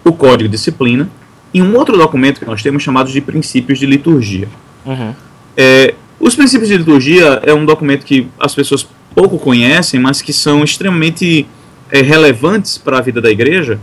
o 0.04 0.14
Código 0.14 0.50
de 0.50 0.58
Disciplina 0.58 1.08
e 1.54 1.62
um 1.62 1.78
outro 1.78 1.96
documento 1.96 2.40
que 2.40 2.48
nós 2.48 2.64
temos 2.64 2.82
chamado 2.82 3.12
de 3.12 3.22
Princípios 3.22 3.78
de 3.78 3.86
Liturgia. 3.86 4.50
Uhum. 4.84 5.14
É, 5.56 5.94
Os 6.20 6.34
princípios 6.34 6.70
de 6.70 6.76
liturgia 6.76 7.40
é 7.44 7.54
um 7.54 7.68
documento 7.68 8.04
que 8.04 8.28
as 8.40 8.56
pessoas 8.56 8.88
pouco 9.14 9.38
conhecem, 9.38 10.00
mas 10.00 10.24
que 10.24 10.34
são 10.34 10.64
extremamente 10.64 11.46
é, 11.92 12.02
relevantes 12.02 12.78
para 12.78 12.98
a 12.98 13.02
vida 13.02 13.22
da 13.22 13.30
igreja, 13.30 13.80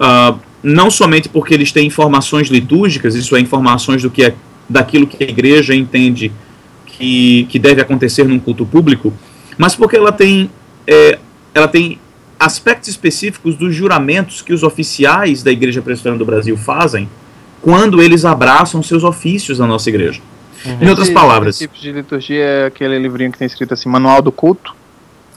uh, 0.00 0.38
não 0.62 0.90
somente 0.90 1.28
porque 1.28 1.54
eles 1.54 1.72
têm 1.72 1.86
informações 1.86 2.48
litúrgicas, 2.48 3.14
isso 3.14 3.34
é 3.36 3.40
informações 3.40 4.02
do 4.02 4.10
que 4.10 4.24
é 4.24 4.34
daquilo 4.68 5.06
que 5.06 5.22
a 5.24 5.26
igreja 5.26 5.74
entende 5.74 6.30
que, 6.86 7.46
que 7.48 7.58
deve 7.58 7.80
acontecer 7.80 8.24
num 8.24 8.38
culto 8.38 8.64
público, 8.64 9.12
mas 9.58 9.74
porque 9.74 9.96
ela 9.96 10.12
tem, 10.12 10.50
é, 10.86 11.18
ela 11.54 11.66
tem 11.66 11.98
aspectos 12.38 12.88
específicos 12.88 13.56
dos 13.56 13.74
juramentos 13.74 14.42
que 14.42 14.52
os 14.52 14.62
oficiais 14.62 15.42
da 15.42 15.50
Igreja 15.50 15.82
Presbiteriana 15.82 16.18
do 16.18 16.24
Brasil 16.24 16.56
fazem 16.56 17.08
quando 17.60 18.00
eles 18.00 18.24
abraçam 18.24 18.82
seus 18.82 19.04
ofícios 19.04 19.58
na 19.58 19.66
nossa 19.66 19.88
igreja. 19.90 20.20
Uhum. 20.64 20.78
Em 20.80 20.88
outras 20.88 21.10
palavras. 21.10 21.58
Tipos 21.58 21.80
de 21.80 21.92
liturgia 21.92 22.42
é 22.42 22.66
aquele 22.66 22.98
livrinho 22.98 23.32
que 23.32 23.38
tem 23.38 23.46
escrito 23.46 23.74
assim, 23.74 23.88
Manual 23.88 24.22
do 24.22 24.32
Culto? 24.32 24.74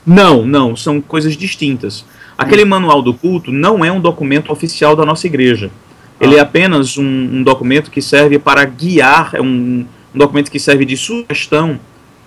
Não, 0.05 0.45
não, 0.45 0.75
são 0.75 0.99
coisas 0.99 1.37
distintas. 1.37 2.05
Aquele 2.37 2.65
manual 2.65 3.01
do 3.01 3.13
culto 3.13 3.51
não 3.51 3.85
é 3.85 3.91
um 3.91 4.01
documento 4.01 4.51
oficial 4.51 4.95
da 4.95 5.05
nossa 5.05 5.27
igreja. 5.27 5.71
Ele 6.19 6.35
é 6.35 6.39
ah. 6.39 6.43
apenas 6.43 6.97
um, 6.97 7.03
um 7.03 7.43
documento 7.43 7.89
que 7.89 8.01
serve 8.01 8.37
para 8.37 8.63
guiar, 8.65 9.31
é 9.33 9.41
um, 9.41 9.85
um, 10.13 10.17
documento 10.17 10.51
que 10.51 10.59
serve 10.59 10.85
de 10.85 10.97
sugestão 10.97 11.79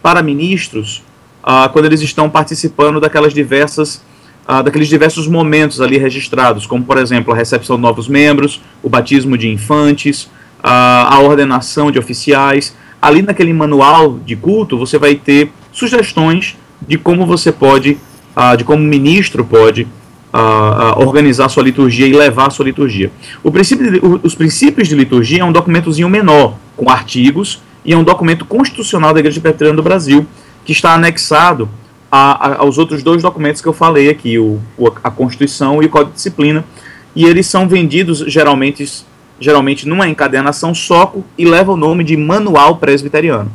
para 0.03 0.23
ministros 0.23 1.03
uh, 1.43 1.69
quando 1.73 1.87
eles 1.87 2.01
estão 2.01 2.31
participando 2.31 3.01
daquelas 3.01 3.35
diversas, 3.35 4.03
uh, 4.49 4.63
daqueles 4.63 4.89
diversos 4.89 5.27
momentos 5.27 5.81
ali 5.81 5.99
registrados, 5.99 6.67
como 6.67 6.85
por 6.85 6.99
exemplo 6.99 7.33
a 7.33 7.37
recepção 7.37 7.77
de 7.77 7.83
novos 7.83 8.09
membros, 8.09 8.61
o 8.83 8.89
batismo 8.89 9.37
de 9.37 9.49
infantes, 9.49 10.31
a 10.63 11.21
ordenação 11.21 11.93
de 11.93 11.99
oficiais. 11.99 12.75
Ali 13.01 13.23
naquele 13.23 13.53
manual 13.53 14.19
de 14.19 14.35
culto 14.35 14.77
você 14.77 14.99
vai 14.99 15.15
ter 15.15 15.53
sugestões 15.71 16.57
de 16.87 16.99
como 16.99 17.27
você 17.27 17.53
pode, 17.53 17.99
uh, 18.37 18.57
de 18.57 18.65
como 18.65 18.83
o 18.83 18.87
ministro 18.87 19.45
pode 19.45 19.83
uh, 19.83 20.39
uh, 20.39 21.07
organizar 21.07 21.49
sua 21.49 21.63
liturgia 21.63 22.07
e 22.07 22.13
levar 22.13 22.51
sua 22.51 22.65
liturgia. 22.65 23.11
Princípio 23.51 23.91
de, 23.91 24.01
os 24.23 24.35
princípios 24.35 24.89
de 24.89 24.95
liturgia 24.95 25.41
é 25.41 25.45
um 25.45 25.53
documentozinho 25.53 26.09
menor, 26.09 26.55
com 26.77 26.91
artigos, 26.91 27.61
e 27.85 27.93
é 27.93 27.97
um 27.97 28.05
documento 28.05 28.45
constitucional 28.45 29.15
da 29.15 29.21
Igreja 29.21 29.41
Presbiteriana 29.41 29.77
do 29.77 29.83
Brasil, 29.83 30.27
que 30.65 30.73
está 30.73 30.95
anexado 30.95 31.69
a, 32.11 32.49
a, 32.49 32.57
aos 32.59 32.79
outros 32.79 33.03
dois 33.03 33.23
documentos 33.23 33.63
que 33.63 33.69
eu 33.69 33.73
falei 33.73 34.09
aqui, 34.09 34.39
o, 34.39 34.61
a 35.03 35.11
Constituição 35.11 35.83
e 35.83 35.87
o 35.87 35.89
Código 35.89 36.11
de 36.11 36.17
Disciplina, 36.17 36.65
e 37.15 37.25
eles 37.25 37.47
são 37.47 37.69
vendidos 37.69 38.19
geralmente, 38.27 38.87
geralmente 39.41 39.89
numa 39.89 40.09
encadernação 40.09 40.75
soco 40.75 41.25
e 41.39 41.47
leva 41.47 41.73
o 41.73 41.77
nome 41.77 42.05
de 42.05 42.17
Manual 42.17 42.77
Presbiteriano. 42.77 43.51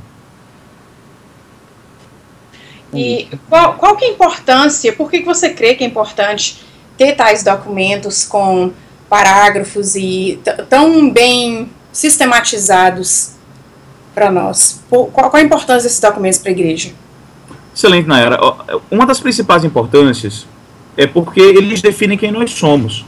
E 2.94 3.28
qual, 3.50 3.76
qual 3.76 3.96
que 3.96 4.06
é 4.06 4.10
a 4.10 4.12
importância, 4.12 4.92
por 4.94 5.10
que 5.10 5.22
você 5.22 5.50
crê 5.50 5.76
que 5.76 5.84
é 5.84 5.88
importante 5.88 6.62
ter 6.98 7.16
tais 7.16 7.44
documentos 7.44 8.26
com 8.26 8.72
parágrafos 9.10 9.96
e 9.96 10.40
tão 10.70 11.10
bem 11.10 11.70
sistematizados 11.92 13.32
para 14.14 14.30
nós? 14.30 14.82
Qual, 14.90 15.08
qual, 15.08 15.36
a 15.36 15.42
importância 15.42 15.84
desses 15.84 16.00
documentos 16.00 16.40
para 16.40 16.50
a 16.50 16.54
igreja? 16.54 16.92
Excelente, 17.74 18.08
Nayara. 18.08 18.38
Uma 18.90 19.06
das 19.06 19.20
principais 19.20 19.64
importâncias 19.64 20.46
é 20.98 21.08
porque 21.08 21.40
eles 21.40 21.82
definem 21.82 22.18
quem 22.18 22.32
nós 22.32 22.52
somos. 22.52 23.06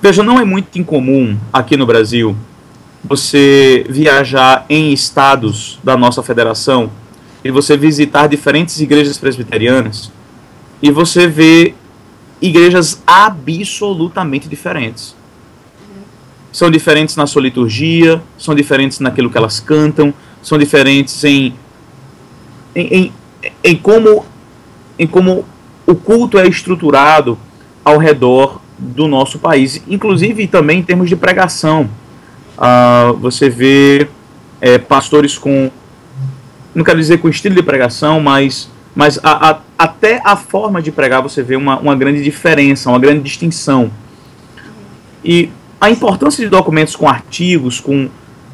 Veja, 0.00 0.22
não 0.22 0.40
é 0.40 0.44
muito 0.44 0.78
incomum 0.78 1.36
aqui 1.52 1.76
no 1.76 1.86
Brasil 1.86 2.34
você 3.04 3.84
viajar 3.88 4.64
em 4.68 4.92
estados 4.92 5.78
da 5.82 5.96
nossa 5.96 6.22
federação 6.22 6.90
e 7.44 7.50
você 7.50 7.76
visitar 7.76 8.26
diferentes 8.28 8.80
igrejas 8.80 9.18
presbiterianas 9.18 10.10
e 10.80 10.90
você 10.90 11.26
vê 11.26 11.74
igrejas 12.40 13.02
absolutamente 13.06 14.48
diferentes. 14.48 15.14
São 16.52 16.70
diferentes 16.70 17.16
na 17.16 17.26
sua 17.26 17.42
liturgia, 17.42 18.22
são 18.36 18.54
diferentes 18.54 19.00
naquilo 19.00 19.30
que 19.30 19.38
elas 19.38 19.58
cantam, 19.58 20.12
são 20.42 20.58
diferentes 20.58 21.22
em, 21.24 21.54
em, 22.74 22.94
em, 22.94 23.12
em 23.64 23.76
como, 23.76 24.26
em 24.98 25.06
como 25.06 25.46
o 25.86 25.94
culto 25.94 26.38
é 26.38 26.46
estruturado 26.46 27.38
ao 27.84 27.96
redor 27.96 28.60
do 28.78 29.06
nosso 29.06 29.38
país, 29.38 29.82
inclusive 29.88 30.46
também 30.46 30.80
em 30.80 30.82
termos 30.82 31.08
de 31.08 31.16
pregação. 31.16 31.88
Uh, 32.58 33.16
você 33.16 33.48
vê 33.48 34.08
é, 34.60 34.78
pastores 34.78 35.38
com 35.38 35.70
não 36.74 36.84
quero 36.84 36.98
dizer 36.98 37.18
com 37.18 37.28
estilo 37.28 37.54
de 37.54 37.62
pregação, 37.62 38.20
mas, 38.20 38.70
mas 38.94 39.18
a, 39.22 39.50
a, 39.50 39.58
até 39.78 40.20
a 40.24 40.36
forma 40.36 40.80
de 40.80 40.90
pregar 40.90 41.22
você 41.22 41.42
vê 41.42 41.56
uma, 41.56 41.78
uma 41.78 41.94
grande 41.94 42.22
diferença, 42.22 42.88
uma 42.88 42.98
grande 42.98 43.20
distinção. 43.20 43.90
E 45.24 45.50
a 45.80 45.90
importância 45.90 46.42
de 46.42 46.50
documentos 46.50 46.96
com 46.96 47.08
artigos, 47.08 47.80
com, 47.80 48.08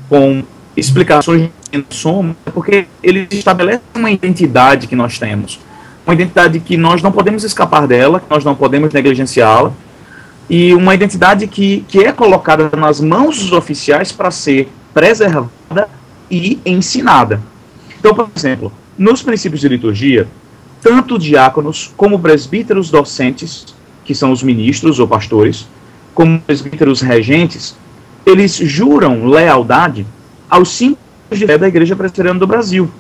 com 0.09 0.43
explicações 0.77 1.51
de 1.71 1.85
somos, 1.91 2.37
é 2.47 2.51
porque 2.51 2.87
eles 3.03 3.29
estabelecem 3.33 3.83
uma 3.95 4.11
identidade 4.11 4.87
que 4.87 4.97
nós 4.97 5.19
temos. 5.19 5.61
Uma 6.07 6.15
identidade 6.15 6.59
que 6.61 6.77
nós 6.77 7.03
não 7.03 7.13
podemos 7.13 7.45
escapar 7.45 7.87
dela, 7.87 8.21
que 8.21 8.31
nós 8.31 8.45
não 8.45 8.55
podemos 8.55 8.93
negligenciá-la, 8.93 9.73
e 10.49 10.75
uma 10.75 10.95
identidade 10.95 11.47
que, 11.47 11.85
que 11.87 12.05
é 12.05 12.13
colocada 12.13 12.71
nas 12.75 13.01
mãos 13.01 13.39
dos 13.39 13.53
oficiais 13.53 14.11
para 14.11 14.31
ser 14.31 14.71
preservada 14.95 15.89
e 16.31 16.59
ensinada. 16.65 17.41
Então, 17.99 18.15
por 18.15 18.29
exemplo, 18.35 18.73
nos 18.97 19.23
princípios 19.23 19.61
de 19.61 19.69
liturgia, 19.69 20.29
tanto 20.81 21.19
diáconos 21.19 21.93
como 21.97 22.19
presbíteros 22.19 22.91
docentes, 22.91 23.67
que 24.05 24.15
são 24.15 24.33
os 24.33 24.43
ministros 24.43 24.99
ou 25.01 25.09
pastores, 25.09 25.67
como 26.15 26.41
presbíteros 26.41 27.01
regentes, 27.01 27.77
eles 28.25 28.57
juram 28.57 29.27
lealdade 29.27 30.07
aos 30.49 30.71
símbolos 30.71 30.99
de 31.33 31.47
fé 31.47 31.59
da 31.59 31.69
Igreja 31.69 31.97
Presbiteriana 31.97 32.39
do 32.39 32.47
Brasil. 32.47 32.91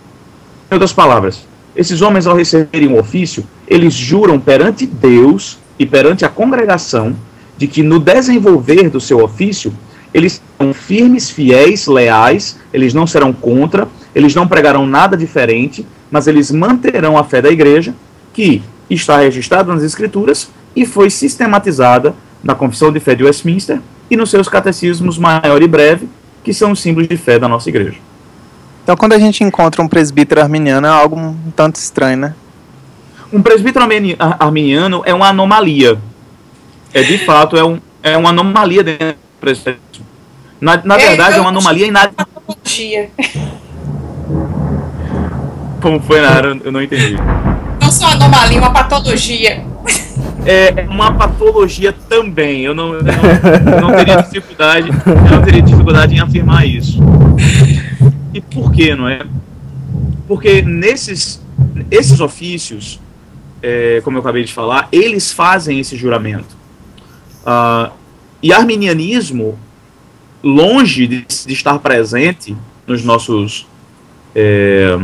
Em 0.70 0.74
outras 0.74 0.92
palavras, 0.92 1.46
esses 1.74 2.02
homens, 2.02 2.26
ao 2.26 2.36
receberem 2.36 2.88
um 2.88 2.98
ofício, 2.98 3.44
eles 3.66 3.94
juram 3.94 4.38
perante 4.38 4.86
Deus 4.86 5.58
e 5.78 5.86
perante 5.86 6.24
a 6.24 6.28
congregação 6.28 7.14
de 7.56 7.66
que 7.66 7.82
no 7.82 7.98
desenvolver 7.98 8.90
do 8.90 9.00
seu 9.00 9.22
ofício, 9.22 9.72
eles 10.12 10.42
são 10.56 10.72
firmes, 10.74 11.30
fiéis, 11.30 11.86
leais, 11.86 12.58
eles 12.72 12.94
não 12.94 13.06
serão 13.06 13.32
contra, 13.32 13.88
eles 14.18 14.34
não 14.34 14.48
pregarão 14.48 14.84
nada 14.84 15.16
diferente, 15.16 15.86
mas 16.10 16.26
eles 16.26 16.50
manterão 16.50 17.16
a 17.16 17.22
fé 17.22 17.40
da 17.40 17.50
igreja, 17.50 17.94
que 18.32 18.60
está 18.90 19.18
registrada 19.18 19.72
nas 19.72 19.84
Escrituras 19.84 20.50
e 20.74 20.84
foi 20.84 21.08
sistematizada 21.08 22.16
na 22.42 22.52
Confissão 22.52 22.92
de 22.92 22.98
Fé 22.98 23.14
de 23.14 23.22
Westminster 23.22 23.80
e 24.10 24.16
nos 24.16 24.28
seus 24.28 24.48
catecismos 24.48 25.18
maior 25.18 25.62
e 25.62 25.68
breve, 25.68 26.08
que 26.42 26.52
são 26.52 26.72
os 26.72 26.80
símbolos 26.80 27.08
de 27.08 27.16
fé 27.16 27.38
da 27.38 27.46
nossa 27.46 27.68
igreja. 27.68 27.96
Então, 28.82 28.96
quando 28.96 29.12
a 29.12 29.20
gente 29.20 29.44
encontra 29.44 29.80
um 29.82 29.86
presbítero 29.86 30.40
arminiano, 30.40 30.88
é 30.88 30.90
algo 30.90 31.16
um 31.16 31.36
tanto 31.54 31.76
estranho, 31.76 32.16
né? 32.16 32.34
Um 33.32 33.40
presbítero 33.40 33.86
arminiano 34.40 35.02
é 35.04 35.14
uma 35.14 35.28
anomalia. 35.28 35.96
É, 36.92 37.04
de 37.04 37.18
fato, 37.18 37.56
é, 37.56 37.62
um, 37.62 37.78
é 38.02 38.16
uma 38.16 38.30
anomalia 38.30 38.82
dentro 38.82 39.06
do 39.12 39.40
presbítero. 39.40 40.04
Na, 40.60 40.82
na 40.84 40.96
é, 40.96 41.06
verdade, 41.06 41.38
é 41.38 41.40
uma 41.40 41.50
anomalia 41.50 41.86
em 41.86 41.92
nada. 41.92 42.12
Como 45.80 46.00
foi, 46.00 46.20
Nara? 46.20 46.58
Eu 46.64 46.72
não 46.72 46.82
entendi. 46.82 47.16
Não 47.80 47.90
só 47.90 48.08
anomalia, 48.08 48.58
uma 48.58 48.72
patologia. 48.72 49.64
É 50.44 50.86
uma 50.88 51.12
patologia 51.12 51.92
também. 51.92 52.62
Eu 52.62 52.74
não, 52.74 52.94
eu 52.94 53.02
não, 53.02 53.12
eu 53.12 53.80
não 53.80 53.90
teria 53.92 54.16
dificuldade, 54.22 54.88
eu 54.88 55.30
não 55.30 55.42
teria 55.42 55.62
dificuldade 55.62 56.14
em 56.14 56.20
afirmar 56.20 56.66
isso. 56.66 56.98
E 58.32 58.40
por 58.40 58.72
quê, 58.72 58.94
não 58.94 59.08
é? 59.08 59.20
Porque 60.26 60.62
nesses 60.62 61.40
esses 61.90 62.20
ofícios, 62.20 63.00
é, 63.62 64.00
como 64.04 64.16
eu 64.16 64.20
acabei 64.20 64.44
de 64.44 64.52
falar, 64.52 64.88
eles 64.92 65.32
fazem 65.32 65.78
esse 65.78 65.96
juramento. 65.96 66.56
Uh, 67.42 67.90
e 68.42 68.52
arminianismo, 68.52 69.58
longe 70.42 71.06
de, 71.06 71.24
de, 71.24 71.52
estar 71.52 71.78
presente 71.78 72.56
nos 72.86 73.02
nossos 73.02 73.66
é, 74.34 74.98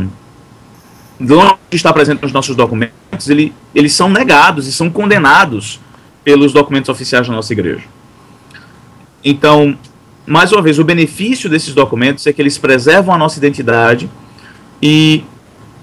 longe 1.19 1.55
de 1.69 1.77
estar 1.77 1.93
presente 1.93 2.21
nos 2.21 2.31
nossos 2.31 2.55
documentos, 2.55 3.29
ele, 3.29 3.53
eles 3.73 3.93
são 3.93 4.09
negados 4.09 4.67
e 4.67 4.71
são 4.71 4.89
condenados 4.89 5.79
pelos 6.23 6.51
documentos 6.51 6.89
oficiais 6.89 7.27
da 7.27 7.33
nossa 7.33 7.53
igreja. 7.53 7.83
Então, 9.23 9.77
mais 10.25 10.51
uma 10.51 10.61
vez, 10.61 10.79
o 10.79 10.83
benefício 10.83 11.49
desses 11.49 11.73
documentos 11.73 12.25
é 12.27 12.33
que 12.33 12.41
eles 12.41 12.57
preservam 12.57 13.13
a 13.13 13.17
nossa 13.17 13.37
identidade 13.37 14.09
e, 14.81 15.23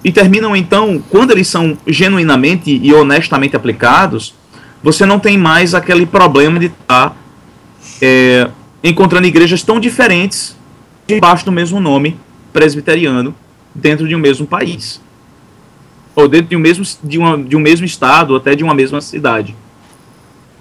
e 0.05 0.13
terminam, 0.13 0.55
então, 0.55 1.03
quando 1.11 1.31
eles 1.31 1.49
são 1.49 1.79
genuinamente 1.87 2.79
e 2.83 2.93
honestamente 2.93 3.57
aplicados, 3.57 4.35
você 4.83 5.07
não 5.07 5.19
tem 5.19 5.39
mais 5.39 5.75
aquele 5.75 6.05
problema 6.05 6.59
de 6.59 6.67
estar 6.67 7.17
é, 8.01 8.51
encontrando 8.83 9.27
igrejas 9.27 9.63
tão 9.63 9.79
diferentes 9.79 10.57
debaixo 11.07 11.45
do 11.45 11.53
mesmo 11.53 11.81
nome 11.81 12.19
presbiteriano 12.53 13.35
dentro 13.75 14.07
de 14.07 14.15
um 14.15 14.19
mesmo 14.19 14.47
país. 14.47 15.01
Ou 16.15 16.29
dentro 16.29 16.49
de 16.49 16.57
um 16.57 16.61
mesmo, 16.61 16.85
de 17.03 17.19
uma, 17.19 17.39
de 17.39 17.57
um 17.57 17.61
mesmo 17.61 17.87
estado, 17.87 18.31
ou 18.31 18.37
até 18.37 18.55
de 18.55 18.63
uma 18.63 18.75
mesma 18.75 19.01
cidade. 19.01 19.55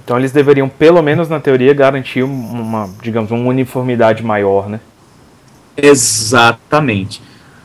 Então 0.04 0.18
eles 0.18 0.32
deveriam, 0.32 0.68
pelo 0.68 1.02
menos 1.02 1.30
na 1.30 1.40
teoria, 1.40 1.74
garantir 1.74 2.24
uma, 2.24 2.90
digamos, 3.02 3.32
uma 3.32 3.48
uniformidade 3.50 4.24
maior, 4.24 4.70
né? 4.70 4.80
Exatamente. 5.78 7.22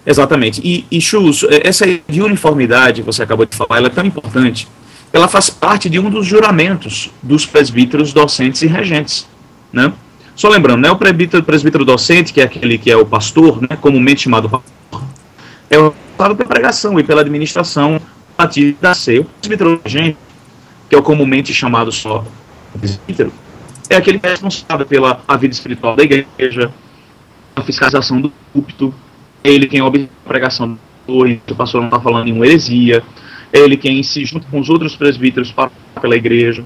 Exatamente. 0.07 0.61
E, 0.65 0.87
e 0.91 1.01
Chus, 1.01 1.45
essa 1.65 1.85
de 2.09 2.23
uniformidade 2.23 3.03
que 3.03 3.07
você 3.07 3.23
acabou 3.23 3.45
de 3.45 3.57
falar, 3.57 3.79
ela 3.79 3.89
é 3.89 3.91
tão 3.91 4.07
importante. 4.07 4.69
Ela 5.13 5.27
faz 5.27 5.51
parte 5.51 5.91
de 5.91 5.99
um 5.99 6.09
dos 6.09 6.27
juramentos 6.27 7.11
dos 7.23 7.45
presbíteros 7.45 8.13
docentes 8.13 8.63
e 8.63 8.67
regentes, 8.67 9.27
né? 9.73 9.93
Só 10.37 10.51
lembrando, 10.51 10.83
né, 10.83 10.91
o 10.91 10.97
presbítero, 10.97 11.43
presbítero 11.43 11.85
docente, 11.85 12.33
que 12.33 12.43
é 12.43 12.45
aquele 12.45 12.77
que 12.77 12.91
é 12.91 12.97
o 12.97 13.07
pastor, 13.07 13.63
né, 13.63 13.77
comumente 13.81 14.25
chamado 14.25 14.51
pastor, 14.51 15.03
é 15.71 15.77
responsável 15.77 16.37
pela 16.37 16.49
pregação 16.49 16.99
e 16.99 17.05
pela 17.05 17.21
administração 17.21 18.01
da 18.81 18.95
ceia. 18.95 19.23
O 19.23 19.25
presbítero 19.25 19.81
que 20.89 20.95
é 20.95 20.99
o 20.99 21.03
comumente 21.03 21.53
chamado 21.53 21.91
só 21.91 22.25
presbítero, 22.79 23.33
é 23.89 23.97
aquele 23.97 24.19
que 24.19 24.27
é 24.27 24.31
responsável 24.31 24.87
pela 24.87 25.21
a 25.27 25.37
vida 25.37 25.55
espiritual 25.55 25.97
da 25.97 26.03
igreja, 26.03 26.73
a 27.55 27.63
fiscalização 27.63 28.21
do 28.21 28.33
púlpito, 28.53 28.95
é 29.43 29.51
ele 29.51 29.67
quem 29.67 29.81
observa 29.81 30.11
a 30.25 30.29
pregação 30.29 30.69
do 30.73 30.79
pastor, 31.07 31.41
o 31.51 31.55
pastor 31.55 31.81
não 31.81 31.89
está 31.89 32.01
falando 32.01 32.29
em 32.29 32.33
uma 32.33 32.47
heresia, 32.47 33.03
é 33.53 33.59
ele 33.59 33.77
quem 33.77 34.03
se 34.03 34.25
junto 34.25 34.47
com 34.49 34.61
os 34.61 34.69
outros 34.69 34.97
presbíteros 34.97 35.51
para 35.53 35.71
pela 36.01 36.17
igreja, 36.17 36.65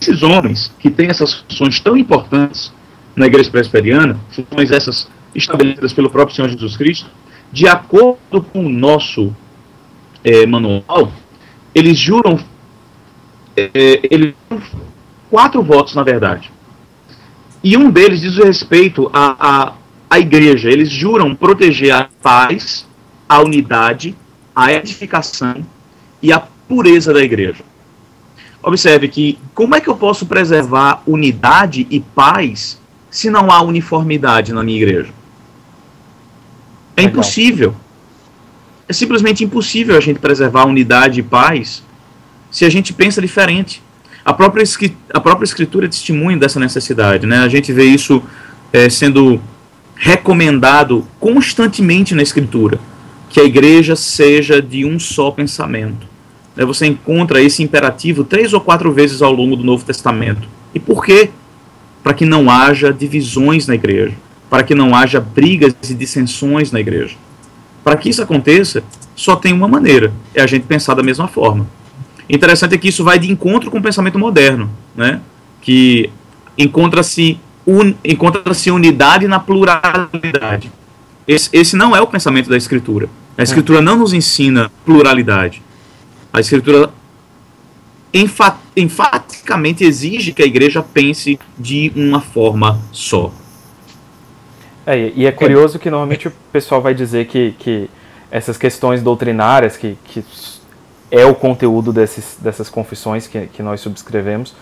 esses 0.00 0.22
homens 0.22 0.72
que 0.78 0.90
têm 0.90 1.08
essas 1.08 1.32
funções 1.34 1.80
tão 1.80 1.96
importantes 1.96 2.72
na 3.14 3.26
igreja 3.26 3.50
presbiteriana, 3.50 4.18
funções 4.30 4.70
essas 4.70 5.08
estabelecidas 5.34 5.92
pelo 5.92 6.10
próprio 6.10 6.36
Senhor 6.36 6.48
Jesus 6.48 6.76
Cristo, 6.76 7.10
de 7.56 7.66
acordo 7.66 8.42
com 8.52 8.66
o 8.66 8.68
nosso 8.68 9.34
é, 10.22 10.44
manual, 10.44 11.10
eles 11.74 11.98
juram, 11.98 12.38
é, 13.56 13.70
eles 14.10 14.34
quatro 15.30 15.62
votos, 15.62 15.94
na 15.94 16.02
verdade. 16.02 16.52
E 17.64 17.74
um 17.74 17.90
deles 17.90 18.20
diz 18.20 18.36
respeito 18.36 19.10
à, 19.10 19.36
à, 19.38 19.72
à 20.10 20.18
igreja. 20.18 20.70
Eles 20.70 20.90
juram 20.90 21.34
proteger 21.34 21.92
a 21.94 22.10
paz, 22.22 22.86
a 23.26 23.40
unidade, 23.40 24.14
a 24.54 24.70
edificação 24.74 25.64
e 26.20 26.34
a 26.34 26.40
pureza 26.40 27.14
da 27.14 27.22
igreja. 27.22 27.64
Observe 28.62 29.08
que 29.08 29.38
como 29.54 29.74
é 29.74 29.80
que 29.80 29.88
eu 29.88 29.96
posso 29.96 30.26
preservar 30.26 31.02
unidade 31.06 31.86
e 31.88 32.00
paz 32.00 32.78
se 33.10 33.30
não 33.30 33.50
há 33.50 33.62
uniformidade 33.62 34.52
na 34.52 34.62
minha 34.62 34.76
igreja? 34.76 35.10
É 36.96 37.02
Legal. 37.02 37.12
impossível. 37.12 37.74
É 38.88 38.92
simplesmente 38.92 39.44
impossível 39.44 39.96
a 39.96 40.00
gente 40.00 40.18
preservar 40.18 40.64
unidade 40.64 41.20
e 41.20 41.22
paz 41.22 41.82
se 42.50 42.64
a 42.64 42.70
gente 42.70 42.92
pensa 42.92 43.20
diferente. 43.20 43.82
A 44.24 44.32
própria, 44.32 44.64
a 45.12 45.20
própria 45.20 45.44
escritura 45.44 45.86
é 45.86 45.88
testemunha 45.88 46.36
dessa 46.36 46.58
necessidade. 46.58 47.26
Né? 47.26 47.38
A 47.38 47.48
gente 47.48 47.72
vê 47.72 47.84
isso 47.84 48.22
é, 48.72 48.88
sendo 48.88 49.40
recomendado 49.94 51.06
constantemente 51.18 52.14
na 52.14 52.22
escritura, 52.22 52.78
que 53.28 53.40
a 53.40 53.44
igreja 53.44 53.94
seja 53.96 54.60
de 54.60 54.84
um 54.84 54.98
só 54.98 55.30
pensamento 55.30 56.16
né, 56.56 56.64
você 56.64 56.86
encontra 56.86 57.42
esse 57.42 57.62
imperativo 57.62 58.24
três 58.24 58.52
ou 58.54 58.60
quatro 58.60 58.90
vezes 58.92 59.20
ao 59.20 59.32
longo 59.32 59.54
do 59.54 59.62
Novo 59.62 59.84
Testamento. 59.84 60.48
E 60.74 60.80
por 60.80 61.04
quê? 61.04 61.30
Para 62.02 62.14
que 62.14 62.24
não 62.24 62.50
haja 62.50 62.92
divisões 62.92 63.66
na 63.66 63.74
igreja, 63.74 64.14
para 64.48 64.62
que 64.62 64.74
não 64.74 64.94
haja 64.94 65.20
brigas 65.20 65.74
e 65.88 65.94
dissensões 65.94 66.70
na 66.72 66.80
igreja. 66.80 67.16
Para 67.82 67.96
que 67.96 68.08
isso 68.08 68.22
aconteça, 68.22 68.82
só 69.14 69.36
tem 69.36 69.52
uma 69.52 69.68
maneira: 69.68 70.12
é 70.34 70.42
a 70.42 70.46
gente 70.46 70.64
pensar 70.64 70.94
da 70.94 71.02
mesma 71.02 71.28
forma. 71.28 71.66
Interessante 72.28 72.74
é 72.74 72.78
que 72.78 72.88
isso 72.88 73.04
vai 73.04 73.18
de 73.18 73.30
encontro 73.30 73.70
com 73.70 73.78
o 73.78 73.82
pensamento 73.82 74.18
moderno, 74.18 74.68
né? 74.94 75.20
que 75.60 76.10
encontra-se 76.58 77.38
un, 77.66 77.94
encontra 78.04 78.42
unidade 78.72 79.28
na 79.28 79.38
pluralidade. 79.38 80.70
Esse, 81.26 81.50
esse 81.52 81.76
não 81.76 81.94
é 81.94 82.00
o 82.00 82.06
pensamento 82.06 82.48
da 82.48 82.56
Escritura. 82.56 83.08
A 83.36 83.42
Escritura 83.42 83.80
não 83.80 83.96
nos 83.96 84.12
ensina 84.12 84.70
pluralidade. 84.84 85.62
A 86.32 86.40
Escritura 86.40 86.90
enfaticamente 88.76 89.84
exige 89.84 90.32
que 90.32 90.42
a 90.42 90.46
igreja 90.46 90.82
pense 90.82 91.38
de 91.58 91.92
uma 91.94 92.20
forma 92.20 92.80
só. 92.92 93.32
É, 94.86 95.12
e 95.14 95.26
é 95.26 95.32
curioso 95.32 95.78
que 95.78 95.90
normalmente 95.90 96.28
o 96.28 96.32
pessoal 96.52 96.80
vai 96.80 96.94
dizer 96.94 97.26
que, 97.26 97.54
que 97.58 97.90
essas 98.30 98.56
questões 98.56 99.02
doutrinárias, 99.02 99.76
que, 99.76 99.98
que 100.04 100.24
é 101.10 101.24
o 101.24 101.34
conteúdo 101.34 101.92
desses, 101.92 102.36
dessas 102.40 102.68
confissões 102.68 103.26
que, 103.26 103.46
que 103.46 103.62
nós 103.62 103.80
subscrevemos, 103.80 104.54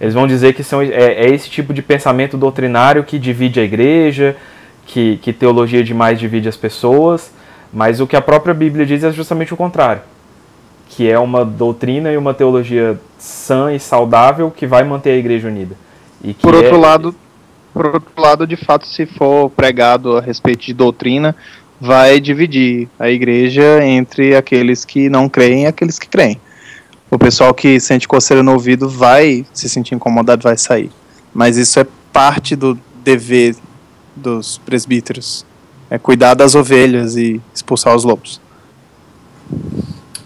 eles 0.00 0.14
vão 0.14 0.26
dizer 0.26 0.54
que 0.54 0.62
são, 0.62 0.82
é, 0.82 0.88
é, 0.88 1.30
esse 1.30 1.48
tipo 1.48 1.72
de 1.72 1.82
pensamento 1.82 2.36
doutrinário 2.36 3.04
que 3.04 3.18
divide 3.18 3.58
a 3.60 3.62
igreja, 3.62 4.36
que, 4.86 5.16
que 5.18 5.32
teologia 5.32 5.82
demais 5.82 6.18
divide 6.18 6.48
as 6.48 6.56
pessoas, 6.56 7.32
mas 7.72 8.00
o 8.00 8.06
que 8.06 8.16
a 8.16 8.20
própria 8.20 8.52
Bíblia 8.52 8.84
diz 8.84 9.02
é 9.02 9.10
justamente 9.10 9.54
o 9.54 9.56
contrário 9.56 10.02
que 10.90 11.08
é 11.08 11.18
uma 11.18 11.44
doutrina 11.44 12.12
e 12.12 12.16
uma 12.16 12.34
teologia 12.34 13.00
sã 13.16 13.72
e 13.72 13.78
saudável 13.78 14.50
que 14.50 14.66
vai 14.66 14.82
manter 14.82 15.10
a 15.10 15.16
igreja 15.16 15.46
unida. 15.46 15.76
E 16.22 16.34
por 16.34 16.52
outro 16.52 16.74
é... 16.74 16.78
lado, 16.78 17.14
por 17.72 17.86
outro 17.86 18.10
lado, 18.16 18.46
de 18.46 18.56
fato, 18.56 18.86
se 18.86 19.06
for 19.06 19.50
pregado 19.50 20.16
a 20.16 20.20
respeito 20.20 20.66
de 20.66 20.74
doutrina, 20.74 21.34
vai 21.80 22.20
dividir 22.20 22.88
a 22.98 23.08
igreja 23.08 23.84
entre 23.84 24.36
aqueles 24.36 24.84
que 24.84 25.08
não 25.08 25.28
creem 25.28 25.62
e 25.62 25.66
aqueles 25.66 25.98
que 25.98 26.08
creem. 26.08 26.40
O 27.10 27.18
pessoal 27.18 27.54
que 27.54 27.80
sente 27.80 28.06
coceira 28.06 28.42
no 28.42 28.52
ouvido 28.52 28.88
vai 28.88 29.44
se 29.52 29.68
sentir 29.68 29.94
incomodado, 29.94 30.42
vai 30.42 30.56
sair. 30.56 30.90
Mas 31.34 31.56
isso 31.56 31.80
é 31.80 31.86
parte 32.12 32.54
do 32.54 32.78
dever 33.02 33.56
dos 34.14 34.58
presbíteros. 34.58 35.44
É 35.88 35.98
cuidar 35.98 36.34
das 36.34 36.54
ovelhas 36.54 37.16
e 37.16 37.40
expulsar 37.54 37.96
os 37.96 38.04
lobos. 38.04 38.40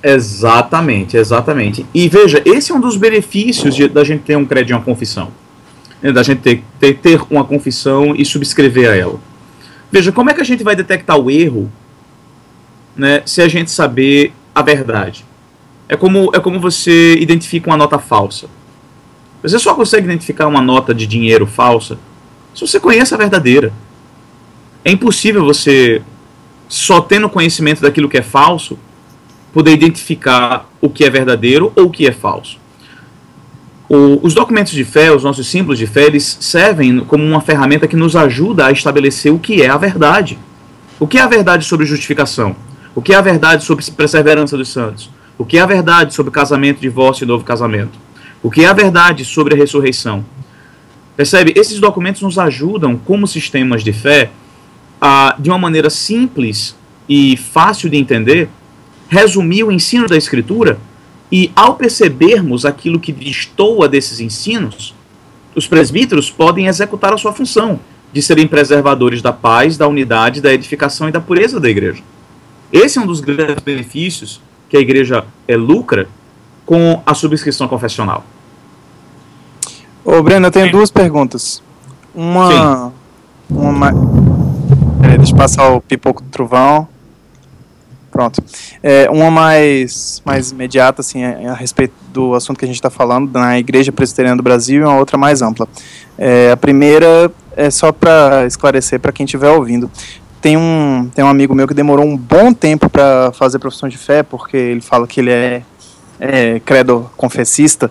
Exatamente, 0.03 1.17
exatamente. 1.17 1.87
E 1.95 2.09
veja, 2.09 2.43
esse 2.45 2.71
é 2.71 2.75
um 2.75 2.81
dos 2.81 2.99
benefícios 2.99 3.75
de, 3.75 3.89
da 3.89 4.05
gente 4.05 4.23
ter 4.23 4.37
um 4.37 4.45
crédito, 4.45 4.75
uma 4.75 4.83
confissão. 4.83 5.31
Né, 6.05 6.13
da 6.13 6.23
gente 6.23 6.43
ter, 6.43 6.63
ter, 6.79 6.99
ter 6.99 7.19
uma 7.31 7.45
confissão 7.45 8.15
e 8.15 8.27
subscrever 8.27 8.91
a 8.91 8.95
ela. 8.95 9.19
Veja, 9.91 10.13
como 10.13 10.29
é 10.29 10.35
que 10.35 10.41
a 10.43 10.45
gente 10.45 10.63
vai 10.63 10.77
detectar 10.77 11.17
o 11.17 11.31
erro 11.31 11.73
né, 12.95 13.23
se 13.25 13.41
a 13.41 13.49
gente 13.49 13.71
saber 13.71 14.35
a 14.55 14.61
verdade? 14.61 15.25
É 15.89 15.97
como, 15.97 16.31
é 16.35 16.41
como 16.41 16.61
você 16.61 17.15
identifica 17.15 17.71
uma 17.71 17.79
nota 17.79 17.99
falsa. 17.99 18.49
Você 19.43 19.59
só 19.59 19.75
consegue 19.75 20.05
identificar 20.05 20.47
uma 20.47 20.61
nota 20.61 20.95
de 20.95 21.07
dinheiro 21.07 21.47
falsa 21.47 21.99
se 22.55 22.61
você 22.61 22.79
conhece 22.79 23.15
a 23.15 23.17
verdadeira. 23.17 23.73
É 24.85 24.91
impossível 24.91 25.43
você, 25.43 26.03
só 26.69 27.01
tendo 27.01 27.31
conhecimento 27.31 27.81
daquilo 27.81 28.11
que 28.11 28.19
é 28.19 28.23
falso, 28.23 28.79
poder 29.55 29.73
identificar 29.73 30.69
o 30.83 30.91
que 30.91 31.03
é 31.03 31.09
verdadeiro 31.09 31.73
ou 31.75 31.87
o 31.87 31.91
que 31.91 32.07
é 32.07 32.13
falso. 32.13 32.59
O, 33.95 34.19
os 34.27 34.35
documentos 34.35 34.73
de 34.73 34.85
fé, 34.85 35.13
os 35.13 35.23
nossos 35.23 35.47
símbolos 35.47 35.79
de 35.79 35.87
fé, 35.87 36.07
eles 36.07 36.37
servem 36.41 36.99
como 36.99 37.23
uma 37.23 37.41
ferramenta 37.41 37.87
que 37.87 37.95
nos 37.95 38.17
ajuda 38.17 38.67
a 38.67 38.73
estabelecer 38.73 39.33
o 39.33 39.39
que 39.39 39.63
é 39.63 39.69
a 39.69 39.77
verdade. 39.77 40.37
O 40.99 41.07
que 41.07 41.17
é 41.17 41.21
a 41.21 41.29
verdade 41.29 41.65
sobre 41.65 41.87
justificação? 41.87 42.57
O 42.93 43.01
que 43.01 43.13
é 43.13 43.17
a 43.17 43.21
verdade 43.21 43.63
sobre 43.63 43.85
perseverança 43.93 44.57
dos 44.57 44.69
santos? 44.69 45.11
O 45.39 45.45
que 45.45 45.59
é 45.59 45.61
a 45.61 45.67
verdade 45.67 46.13
sobre 46.13 46.33
casamento, 46.33 46.81
divórcio 46.81 47.23
e 47.23 47.29
novo 47.29 47.45
casamento? 47.45 47.97
O 48.43 48.51
que 48.51 48.65
é 48.65 48.67
a 48.67 48.73
verdade 48.73 49.25
sobre 49.25 49.55
a 49.55 49.57
ressurreição? 49.57 50.25
Percebe? 51.17 51.53
Esses 51.55 51.79
documentos 51.79 52.21
nos 52.21 52.37
ajudam, 52.37 52.97
como 52.97 53.29
sistemas 53.29 53.85
de 53.85 53.93
fé, 53.93 54.33
a, 55.01 55.37
de 55.39 55.49
uma 55.49 55.59
maneira 55.59 55.89
simples 55.89 56.75
e 57.09 57.37
fácil 57.37 57.89
de 57.89 57.97
entender, 57.97 58.49
resumir 59.09 59.63
o 59.63 59.71
ensino 59.71 60.09
da 60.09 60.17
Escritura 60.17 60.81
e, 61.35 61.51
ao 61.57 61.75
percebermos 61.75 62.65
aquilo 62.65 63.01
que 63.01 63.11
destoa 63.11 63.89
desses 63.89 64.21
ensinos, 64.21 64.95
os 65.53 65.67
presbíteros 65.67 66.31
podem 66.31 66.69
executar 66.69 67.13
a 67.13 67.19
sua 67.19 67.33
função 67.33 67.81
de 68.13 68.23
serem 68.23 68.47
preservadores 68.47 69.21
da 69.21 69.33
paz, 69.33 69.77
da 69.77 69.89
unidade, 69.89 70.41
da 70.41 70.55
edificação 70.55 71.09
e 71.09 71.11
da 71.11 71.21
pureza 71.21 71.59
da 71.59 71.69
igreja. 71.69 72.01
Esse 72.73 73.01
é 73.01 73.03
um 73.03 73.07
dos 73.07 73.19
grandes 73.19 73.65
benefícios 73.65 74.41
que 74.69 74.77
a 74.77 74.81
igreja 74.81 75.25
é, 75.49 75.57
lucra 75.57 76.07
com 76.65 77.03
a 77.05 77.15
subscrição 77.15 77.67
confessional. 77.67 78.25
Ô, 80.05 80.23
Breno, 80.23 80.47
eu 80.47 80.53
tenho 80.53 80.67
Sim. 80.67 80.71
duas 80.71 80.93
perguntas. 80.93 81.61
Uma. 82.15 82.93
Sim. 83.51 83.57
Uma. 83.57 83.89
É, 85.03 85.17
deixa 85.17 85.33
eu 85.33 85.37
passar 85.37 85.69
o 85.71 85.81
pipoco 85.81 86.23
do 86.23 86.29
trovão. 86.29 86.87
Pronto. 88.15 88.41
É, 88.81 89.11
uma 89.11 89.29
mais, 89.29 90.23
mais 90.25 90.53
imediata, 90.53 91.01
assim, 91.01 91.25
a, 91.25 91.51
a 91.51 91.55
respeito 91.55 91.95
do 92.13 92.33
assunto 92.35 92.57
que 92.57 92.65
a 92.65 92.69
gente 92.69 92.77
está 92.77 92.89
falando, 92.89 93.37
na 93.37 93.59
Igreja 93.59 93.91
Presbiteriana 93.91 94.37
do 94.37 94.43
Brasil, 94.43 94.83
e 94.83 94.85
uma 94.85 94.97
outra 94.97 95.19
mais 95.19 95.43
ampla. 95.43 95.67
É, 96.17 96.53
a 96.53 96.57
primeira 96.57 97.29
é 97.57 97.69
só 97.71 97.91
para 97.91 98.47
esclarecer 98.47 99.01
para 99.01 99.11
quem 99.11 99.25
estiver 99.25 99.51
ouvindo. 99.51 99.91
tem 100.41 100.57
um, 100.57 101.11
tem 101.13 101.25
um 101.25 101.29
amigo 101.29 101.57
meu 101.57 101.67
que 101.67 101.75
demorou 101.75 102.07
um 102.07 102.17
bom 102.17 102.53
tempo 102.53 102.89
para 102.89 103.33
fazer 103.33 103.59
profissão 103.59 103.89
de 103.89 103.99
fé, 103.99 104.23
porque 104.23 104.57
ele 104.57 104.81
fala 104.81 105.09
que 105.09 105.19
ele 105.19 105.33
é, 105.33 105.63
é 106.21 106.61
credo 106.65 107.11
confessista. 107.17 107.91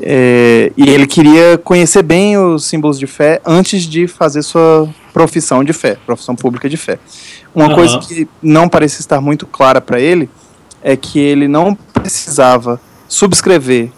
É, 0.00 0.72
e 0.74 0.88
ele 0.88 1.06
queria 1.06 1.58
conhecer 1.58 2.02
bem 2.02 2.38
os 2.38 2.64
símbolos 2.64 2.98
de 2.98 3.06
fé 3.06 3.42
antes 3.44 3.82
de 3.82 4.08
fazer 4.08 4.40
sua 4.40 4.88
profissão 5.18 5.64
de 5.64 5.72
fé, 5.72 5.96
profissão 6.06 6.36
pública 6.36 6.68
de 6.68 6.76
fé. 6.76 6.96
Uma 7.52 7.66
uhum. 7.66 7.74
coisa 7.74 7.98
que 7.98 8.28
não 8.40 8.68
parecia 8.68 9.00
estar 9.00 9.20
muito 9.20 9.48
clara 9.48 9.80
para 9.80 9.98
ele 9.98 10.30
é 10.80 10.96
que 10.96 11.18
ele 11.18 11.48
não 11.48 11.74
precisava 11.74 12.80
subscrever 13.08 13.90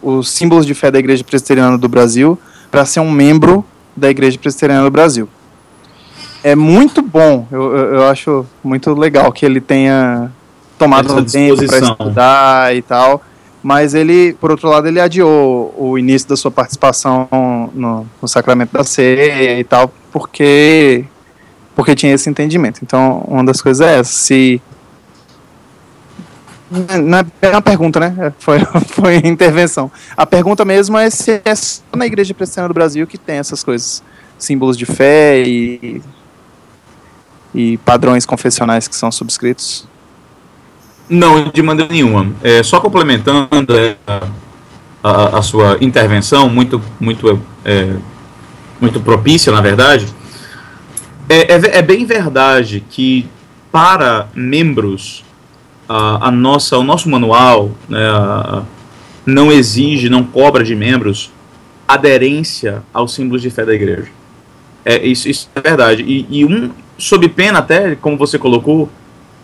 os 0.00 0.30
símbolos 0.30 0.64
de 0.64 0.72
fé 0.72 0.88
da 0.88 1.00
Igreja 1.00 1.24
Presbiteriana 1.24 1.76
do 1.76 1.88
Brasil 1.88 2.38
para 2.70 2.84
ser 2.84 3.00
um 3.00 3.10
membro 3.10 3.64
da 3.96 4.08
Igreja 4.08 4.38
Presbiteriana 4.38 4.84
do 4.84 4.92
Brasil. 4.92 5.28
É 6.44 6.54
muito 6.54 7.02
bom, 7.02 7.48
eu, 7.50 7.76
eu, 7.76 8.04
acho 8.04 8.46
muito 8.62 8.94
legal 8.94 9.32
que 9.32 9.44
ele 9.44 9.60
tenha 9.60 10.30
tomado 10.78 11.16
um 11.16 11.24
tempo 11.24 11.66
para 11.66 11.78
estudar 11.80 12.76
e 12.76 12.80
tal 12.80 13.20
mas 13.62 13.92
ele, 13.92 14.32
por 14.40 14.50
outro 14.50 14.70
lado, 14.70 14.88
ele 14.88 14.98
adiou 14.98 15.74
o 15.76 15.98
início 15.98 16.26
da 16.26 16.34
sua 16.34 16.50
participação 16.50 17.28
no, 17.74 18.06
no 18.20 18.26
sacramento 18.26 18.72
da 18.72 18.82
ceia 18.82 19.60
e 19.60 19.64
tal, 19.64 19.92
porque 20.12 21.04
porque 21.74 21.94
tinha 21.94 22.12
esse 22.12 22.28
entendimento. 22.28 22.80
Então, 22.82 23.24
uma 23.26 23.44
das 23.44 23.62
coisas 23.62 23.86
é 23.86 23.98
essa, 24.00 24.12
se 24.12 24.60
não 26.70 27.18
é 27.18 27.48
uma 27.48 27.62
pergunta, 27.62 27.98
né? 27.98 28.14
É, 28.18 28.32
foi, 28.38 28.60
foi 28.86 29.16
intervenção. 29.24 29.90
A 30.16 30.24
pergunta 30.24 30.64
mesmo 30.64 30.96
é 30.96 31.10
se 31.10 31.42
é 31.44 31.54
só 31.54 31.82
na 31.96 32.06
Igreja 32.06 32.32
Presbiteriana 32.32 32.68
do 32.68 32.74
Brasil 32.74 33.06
que 33.06 33.18
tem 33.18 33.38
essas 33.38 33.64
coisas, 33.64 34.02
símbolos 34.38 34.76
de 34.76 34.86
fé 34.86 35.42
e, 35.42 36.00
e 37.54 37.76
padrões 37.78 38.24
confessionais 38.24 38.86
que 38.86 38.94
são 38.94 39.10
subscritos. 39.10 39.88
Não, 41.08 41.48
de 41.48 41.60
maneira 41.60 41.92
nenhuma. 41.92 42.32
É, 42.42 42.62
só 42.62 42.80
complementando 42.80 43.48
é, 43.76 43.96
a, 45.02 45.38
a, 45.38 45.42
sua 45.42 45.76
intervenção, 45.80 46.48
muito, 46.48 46.80
muito, 47.00 47.42
é, 47.64 47.96
muito 48.80 49.00
propícia, 49.00 49.52
na 49.52 49.60
verdade, 49.60 50.06
é, 51.28 51.52
é, 51.52 51.78
é 51.78 51.82
bem 51.82 52.04
verdade 52.04 52.82
que 52.88 53.28
para 53.70 54.28
membros 54.34 55.24
a, 55.88 56.28
a 56.28 56.30
nossa, 56.30 56.78
o 56.78 56.82
nosso 56.82 57.08
manual 57.08 57.70
né, 57.88 58.00
não 59.26 59.52
exige, 59.52 60.08
não 60.08 60.24
cobra 60.24 60.64
de 60.64 60.74
membros 60.74 61.30
aderência 61.86 62.82
aos 62.92 63.14
símbolos 63.14 63.42
de 63.42 63.50
fé 63.50 63.64
da 63.64 63.74
igreja. 63.74 64.08
É, 64.84 65.04
isso, 65.06 65.28
isso 65.28 65.48
é 65.54 65.60
verdade. 65.60 66.02
E, 66.02 66.26
e 66.30 66.44
um, 66.44 66.70
sob 66.96 67.28
pena 67.28 67.58
até, 67.58 67.94
como 67.96 68.16
você 68.16 68.38
colocou, 68.38 68.88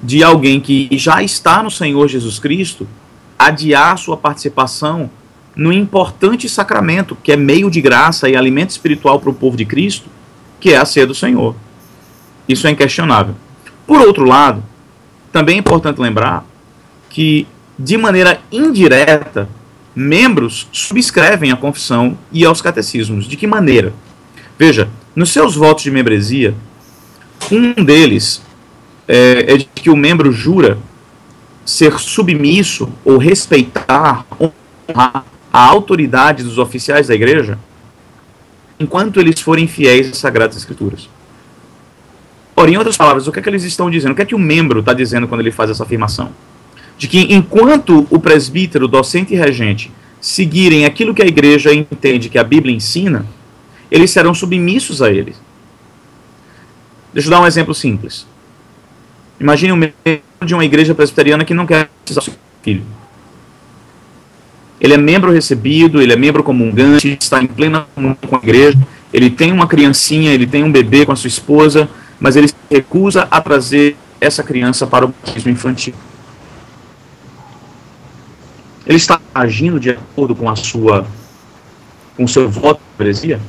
de 0.03 0.23
alguém 0.23 0.61
que 0.61 0.89
já 0.93 1.23
está 1.23 1.63
no 1.63 1.71
Senhor 1.71 2.07
Jesus 2.09 2.39
Cristo 2.39 2.87
adiar 3.39 3.99
sua 3.99 4.17
participação 4.17 5.11
no 5.57 5.73
importante 5.73 6.49
sacramento, 6.51 7.17
que 7.23 7.33
é 7.33 7.37
meio 7.37 7.71
de 7.71 7.81
graça 7.81 8.29
e 8.29 8.37
alimento 8.37 8.71
espiritual 8.71 9.19
para 9.19 9.31
o 9.31 9.35
povo 9.35 9.57
de 9.57 9.65
Cristo, 9.65 10.09
que 10.61 10.73
é 10.73 10.77
a 10.77 10.85
ceia 10.85 11.07
do 11.07 11.15
Senhor. 11.15 11.57
Isso 12.47 12.67
é 12.67 12.71
inquestionável. 12.71 13.35
Por 13.87 14.01
outro 14.01 14.25
lado, 14.25 14.63
também 15.33 15.57
é 15.57 15.59
importante 15.59 16.01
lembrar 16.01 16.45
que, 17.09 17.47
de 17.79 17.97
maneira 17.97 18.41
indireta, 18.53 19.49
membros 19.95 20.69
subscrevem 20.71 21.51
a 21.51 21.57
confissão 21.57 22.19
e 22.31 22.45
aos 22.45 22.61
catecismos. 22.61 23.27
De 23.27 23.37
que 23.37 23.47
maneira? 23.47 23.95
Veja, 24.59 24.91
nos 25.15 25.31
seus 25.31 25.55
votos 25.55 25.85
de 25.85 25.91
membresia, 25.91 26.55
um 27.51 27.73
deles 27.83 28.43
é, 29.09 29.55
é 29.55 29.57
de 29.57 29.65
que 29.65 29.89
o 29.89 29.97
membro 29.97 30.31
jura 30.31 30.79
ser 31.65 31.99
submisso 31.99 32.91
ou 33.05 33.17
respeitar, 33.17 34.27
honrar 34.89 35.25
a 35.57 35.65
autoridade 35.65 36.43
dos 36.43 36.59
oficiais 36.59 37.09
da 37.09 37.15
igreja 37.15 37.59
enquanto 38.79 39.19
eles 39.19 39.41
forem 39.41 39.67
fiéis 39.67 40.11
às 40.11 40.19
Sagradas 40.19 40.55
Escrituras. 40.55 41.09
Ora, 42.55 42.71
em 42.71 42.77
outras 42.77 42.95
palavras, 42.95 43.27
o 43.27 43.33
que 43.33 43.39
é 43.39 43.43
que 43.43 43.49
eles 43.49 43.65
estão 43.65 43.91
dizendo? 43.91 44.13
O 44.13 44.15
que 44.15 44.21
é 44.21 44.27
que 44.27 44.35
o 44.35 44.39
membro 44.39 44.81
está 44.81 44.93
dizendo 44.93 45.27
quando 45.27 45.41
ele 45.41 45.51
faz 45.51 45.71
essa 45.71 45.83
afirmação? 45.83 46.31
De 46.99 47.09
que 47.09 47.33
enquanto 47.33 48.07
o 48.11 48.21
presbítero, 48.21 48.87
docente 48.87 49.33
e 49.33 49.37
regente 49.39 49.91
seguirem 50.21 50.85
aquilo 50.85 51.15
que 51.15 51.23
a 51.23 51.27
igreja 51.27 51.73
entende 51.73 52.29
que 52.29 52.39
a 52.39 52.45
Bíblia 52.45 52.77
ensina, 52.77 53.25
eles 53.91 54.11
serão 54.11 54.35
submissos 54.35 55.01
a 55.01 55.11
ele. 55.11 55.35
Deixa 57.15 57.29
eu 57.29 57.31
dar 57.31 57.41
um 57.41 57.47
exemplo 57.47 57.75
simples. 57.75 58.27
Imagine 59.41 59.73
um 59.73 59.77
membro 59.77 60.23
de 60.45 60.53
uma 60.53 60.67
igreja 60.67 60.95
presbiteriana 60.95 61.47
que 61.47 61.55
não 61.55 61.65
quer 61.65 61.89
do 62.05 62.13
seu 62.13 62.35
filho. 62.63 62.85
Ele 64.81 64.95
é 64.95 64.99
membro 64.99 65.33
recebido, 65.33 66.03
ele 66.03 66.13
é 66.13 66.17
membro 66.17 66.43
comungante, 66.43 67.17
está 67.21 67.43
em 67.43 67.47
plena 67.47 67.87
comunhão 67.95 68.17
com 68.27 68.37
a 68.37 68.39
igreja, 68.39 68.79
ele 69.13 69.31
tem 69.31 69.53
uma 69.53 69.67
criancinha, 69.67 70.33
ele 70.33 70.47
tem 70.47 70.63
um 70.63 70.71
bebê 70.71 71.07
com 71.07 71.13
a 71.13 71.17
sua 71.17 71.29
esposa, 71.29 71.89
mas 72.21 72.37
ele 72.37 72.49
se 72.49 72.55
recusa 72.71 73.27
a 73.31 73.41
trazer 73.41 73.97
essa 74.21 74.43
criança 74.43 74.87
para 74.87 75.07
o 75.07 75.09
batismo 75.09 75.51
infantil. 75.51 75.95
Ele 78.87 78.97
está 78.97 79.21
agindo 79.35 79.81
de 79.81 79.91
acordo 79.91 80.35
com 80.35 80.49
a 80.49 80.57
sua 80.57 81.07
com 82.17 82.25
o 82.25 82.29
seu 82.29 82.49
voto 82.49 82.79
de 82.79 82.85
membresia? 82.99 83.41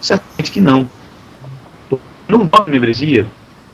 Certamente 0.00 0.50
que 0.50 0.60
não. 0.60 0.88
No 2.28 2.38
voto 2.38 2.64
de 2.64 2.72
membresia, 2.72 3.26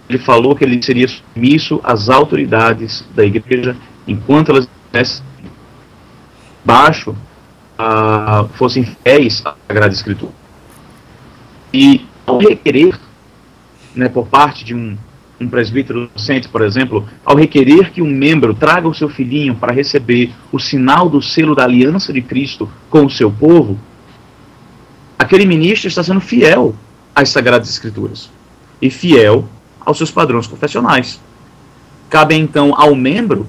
ele 0.09 0.19
falou 0.19 0.55
que 0.55 0.65
ele 0.65 0.83
seria 0.83 1.09
submisso 1.09 1.81
às 1.83 2.11
autoridades 2.11 3.05
da 3.15 3.25
igreja 3.25 3.75
enquanto 4.07 4.51
elas 4.51 4.69
estivessem 4.85 5.25
baixo, 6.65 7.11
uh, 7.11 8.49
fossem 8.55 8.85
fiéis 8.85 9.43
à 9.45 9.55
Sagrada 9.67 9.95
Escritura. 9.95 10.33
E 11.73 12.07
ao 12.27 12.39
requerer, 12.39 12.99
né, 13.95 14.09
por 14.09 14.27
parte 14.27 14.65
de 14.65 14.75
um, 14.75 14.97
um 15.41 15.49
presbítero 15.49 16.09
docente, 16.15 16.49
por 16.49 16.63
exemplo, 16.63 17.07
ao 17.25 17.37
requerer 17.37 17.91
que 17.91 18.03
um 18.03 18.11
membro 18.11 18.55
traga 18.55 18.89
o 18.89 18.95
seu 18.95 19.09
filhinho 19.09 19.55
para 19.55 19.73
receber 19.73 20.33
o 20.51 20.59
sinal 20.59 21.09
do 21.09 21.21
selo 21.21 21.55
da 21.55 21.65
aliança 21.65 22.13
de 22.13 22.23
Cristo 22.23 22.69
com 22.89 23.07
o 23.07 23.11
seu 23.11 23.31
povo, 23.31 23.79
aquele 25.19 25.47
ministro 25.47 25.89
está 25.89 26.03
sendo 26.03 26.21
fiel 26.21 26.75
às 27.15 27.31
Sagradas 27.31 27.69
Escrituras 27.69 28.31
e 28.81 28.91
fiel 28.91 29.49
aos 29.81 29.97
seus 29.97 30.11
padrões 30.11 30.47
confessionais. 30.47 31.21
Cabe 32.09 32.35
então 32.35 32.75
ao 32.77 32.95
membro 32.95 33.47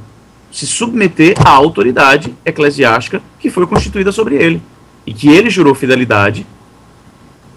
se 0.54 0.68
submeter 0.68 1.34
à 1.44 1.50
autoridade 1.50 2.34
eclesiástica 2.46 3.22
que 3.40 3.50
foi 3.50 3.66
constituída 3.66 4.12
sobre 4.12 4.36
ele 4.36 4.62
e 5.06 5.12
que 5.12 5.28
ele 5.28 5.50
jurou 5.50 5.74
fidelidade 5.74 6.46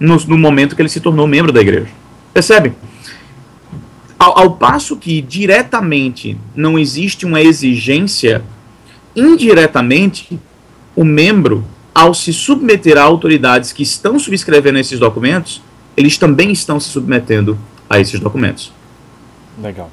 no, 0.01 0.17
no 0.17 0.39
momento 0.39 0.75
que 0.75 0.81
ele 0.81 0.89
se 0.89 0.99
tornou 0.99 1.27
membro 1.27 1.53
da 1.53 1.61
igreja. 1.61 1.91
Percebe? 2.33 2.73
Ao, 4.19 4.39
ao 4.39 4.57
passo 4.57 4.97
que 4.97 5.21
diretamente 5.21 6.39
não 6.55 6.79
existe 6.79 7.27
uma 7.27 7.43
exigência, 7.43 8.43
indiretamente 9.15 10.41
o 10.97 11.05
membro, 11.05 11.67
ao 11.95 12.15
se 12.15 12.33
submeter 12.33 12.97
a 12.97 13.03
autoridades 13.03 13.75
que 13.75 13.83
estão 13.83 14.19
subscrevendo 14.19 14.79
esses 14.79 14.99
documentos, 14.99 15.61
eles 15.95 16.17
também 16.17 16.51
estão 16.51 16.81
se 16.81 16.89
submetendo 16.89 17.59
a 17.91 18.01
esses 18.01 18.19
documentos. 18.19 18.73
Legal. 19.63 19.91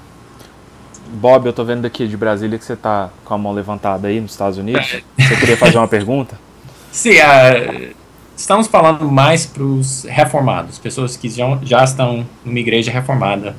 Bob, 1.14 1.46
eu 1.46 1.52
estou 1.52 1.64
vendo 1.64 1.82
daqui 1.82 2.08
de 2.08 2.18
Brasília 2.18 2.58
que 2.58 2.66
você 2.66 2.74
está 2.74 3.10
com 3.24 3.34
a 3.34 3.38
mão 3.38 3.54
levantada 3.54 4.08
aí 4.08 4.20
nos 4.20 4.32
Estados 4.32 4.58
Unidos. 4.58 5.04
Você 5.18 5.36
queria 5.36 5.56
fazer 5.56 5.78
uma 5.78 5.88
pergunta? 5.88 6.40
Sim, 6.92 7.16
uh, 7.18 7.94
estamos 8.36 8.68
falando 8.68 9.10
mais 9.10 9.46
para 9.46 9.64
os 9.64 10.06
reformados, 10.06 10.80
pessoas 10.80 11.16
que 11.16 11.30
já, 11.30 11.58
já 11.64 11.84
estão 11.84 12.26
numa 12.44 12.60
igreja 12.60 12.92
reformada, 12.92 13.56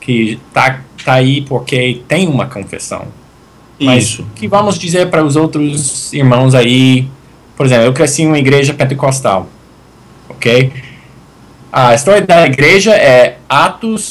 que 0.00 0.40
tá, 0.52 0.80
tá 1.04 1.14
aí 1.14 1.42
porque 1.42 2.02
tem 2.08 2.28
uma 2.28 2.46
confissão. 2.46 3.06
Mas 3.78 4.04
Isso. 4.04 4.26
que 4.34 4.46
vamos 4.46 4.78
dizer 4.78 5.08
para 5.08 5.24
os 5.24 5.36
outros 5.36 6.12
irmãos 6.12 6.54
aí, 6.54 7.08
por 7.56 7.64
exemplo, 7.64 7.84
eu 7.84 7.92
cresci 7.92 8.22
em 8.22 8.26
uma 8.26 8.38
igreja 8.38 8.74
pentecostal, 8.74 9.46
ok? 10.28 10.70
A 11.72 11.94
história 11.94 12.20
da 12.22 12.46
igreja 12.46 12.94
é 12.94 13.38
Atos, 13.48 14.02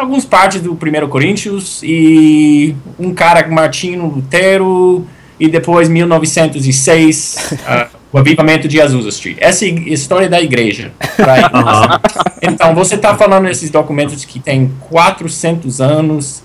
algumas 0.00 0.24
partes 0.24 0.60
do 0.60 0.72
1 0.72 1.08
Coríntios 1.08 1.80
e 1.82 2.74
um 2.98 3.12
cara, 3.12 3.46
Martinho 3.48 4.06
Lutero, 4.06 5.06
e 5.38 5.48
depois 5.48 5.88
1906, 5.88 7.52
uh, 7.52 7.96
o 8.12 8.18
avivamento 8.18 8.68
de 8.68 8.80
Azusa 8.80 9.08
Street. 9.08 9.38
Essa 9.40 9.66
é 9.66 9.68
a 9.68 9.72
história 9.88 10.28
da 10.28 10.40
igreja. 10.40 10.92
Uhum. 11.18 11.98
Então, 12.42 12.74
você 12.74 12.94
está 12.94 13.16
falando 13.16 13.46
desses 13.46 13.70
documentos 13.70 14.24
que 14.24 14.38
têm 14.38 14.72
400 14.88 15.80
anos. 15.80 16.42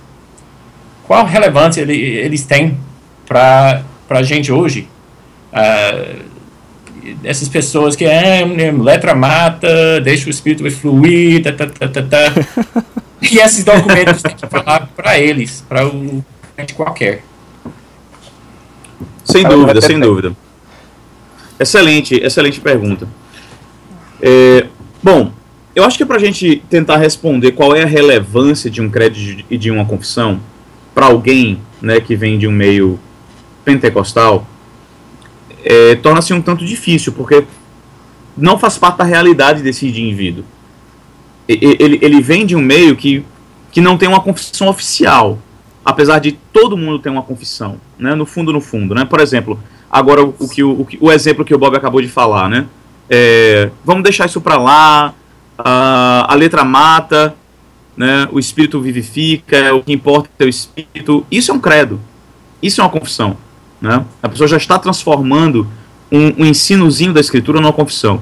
Qual 1.06 1.26
relevância 1.26 1.82
eles 1.82 2.44
têm 2.44 2.78
para 3.26 3.84
a 4.10 4.24
gente 4.24 4.52
hoje? 4.52 4.88
Uh, 5.54 6.26
essas 7.24 7.48
pessoas 7.48 7.96
que 7.96 8.06
é, 8.06 8.44
letra 8.44 9.16
mata, 9.16 10.02
deixa 10.02 10.28
o 10.28 10.30
espírito 10.30 10.70
fluir, 10.72 11.42
tá, 11.42 11.54
tá, 11.54 11.66
tá, 11.68 11.88
tá, 11.88 12.02
tá. 12.04 12.98
E 13.22 13.40
esses 13.40 13.64
documentos 13.64 14.22
tem 14.22 14.36
que 14.36 14.48
falar 14.48 14.90
para 14.96 15.18
eles, 15.18 15.64
para 15.68 15.88
o 15.88 16.24
cliente 16.56 16.74
qualquer. 16.74 17.24
Sem 19.24 19.44
dúvida, 19.44 19.82
sem 19.82 20.00
dúvida. 20.00 20.36
Excelente, 21.60 22.16
excelente 22.16 22.62
pergunta. 22.62 23.08
É, 24.22 24.68
bom, 25.02 25.32
eu 25.76 25.84
acho 25.84 25.98
que 25.98 26.06
para 26.06 26.18
a 26.18 26.20
gente 26.20 26.64
tentar 26.70 26.98
responder 26.98 27.52
qual 27.52 27.76
é 27.76 27.84
a 27.84 27.88
relevância 27.88 28.70
de 28.70 28.82
um 28.82 28.90
crédito 28.90 29.46
e 29.50 29.58
de 29.58 29.70
uma 29.70 29.86
confissão 29.86 30.40
para 30.94 31.08
alguém 31.08 31.60
né, 31.82 32.00
que 32.00 32.16
vem 32.16 32.38
de 32.38 32.48
um 32.48 32.52
meio 32.52 33.00
pentecostal, 33.66 34.48
é, 35.64 35.96
torna-se 35.96 36.34
um 36.34 36.42
tanto 36.42 36.66
difícil, 36.66 37.12
porque 37.12 37.44
não 38.38 38.58
faz 38.58 38.78
parte 38.78 38.98
da 38.98 39.04
realidade 39.04 39.62
desse 39.62 39.88
indivíduo. 39.88 40.46
Ele, 41.48 42.00
ele 42.02 42.22
vem 42.22 42.46
de 42.46 42.56
um 42.56 42.62
meio 42.62 42.96
que, 42.96 43.24
que 43.72 43.80
não 43.80 43.98
tem 43.98 44.08
uma 44.08 44.20
confissão 44.20 44.68
oficial, 44.68 45.40
apesar 45.84 46.20
de 46.20 46.34
todo 46.52 46.76
mundo 46.76 47.00
ter 47.00 47.10
uma 47.10 47.24
confissão, 47.24 47.80
né, 47.98 48.14
no 48.16 48.26
fundo, 48.26 48.52
no 48.52 48.60
fundo. 48.60 48.94
Né? 48.94 49.06
Por 49.06 49.20
exemplo, 49.22 49.60
agora 49.90 50.22
o, 50.24 50.50
que, 50.50 50.64
o, 50.64 50.86
o 51.00 51.12
exemplo 51.12 51.46
que 51.46 51.56
o 51.56 51.58
Bob 51.58 51.76
acabou 51.76 52.02
de 52.02 52.10
falar, 52.10 52.50
né? 52.50 52.66
É, 53.10 53.70
vamos 53.86 54.04
deixar 54.04 54.26
isso 54.26 54.42
para 54.42 54.58
lá, 54.58 55.14
a, 55.58 56.32
a 56.32 56.36
letra 56.36 56.66
mata, 56.66 57.34
né, 57.96 58.28
o 58.32 58.38
espírito 58.38 58.80
vivifica, 58.82 59.74
o 59.74 59.82
que 59.82 59.94
importa 59.94 60.30
é 60.40 60.44
o 60.44 60.50
espírito. 60.50 61.26
Isso 61.32 61.52
é 61.52 61.54
um 61.54 61.60
credo, 61.60 62.00
isso 62.62 62.82
é 62.82 62.84
uma 62.84 62.90
confissão. 62.90 63.38
Né? 63.82 64.06
A 64.22 64.30
pessoa 64.30 64.48
já 64.48 64.58
está 64.58 64.78
transformando 64.78 65.68
um, 66.12 66.44
um 66.44 66.46
ensinozinho 66.46 67.14
da 67.14 67.20
escritura 67.20 67.62
numa 67.62 67.74
confissão. 67.74 68.22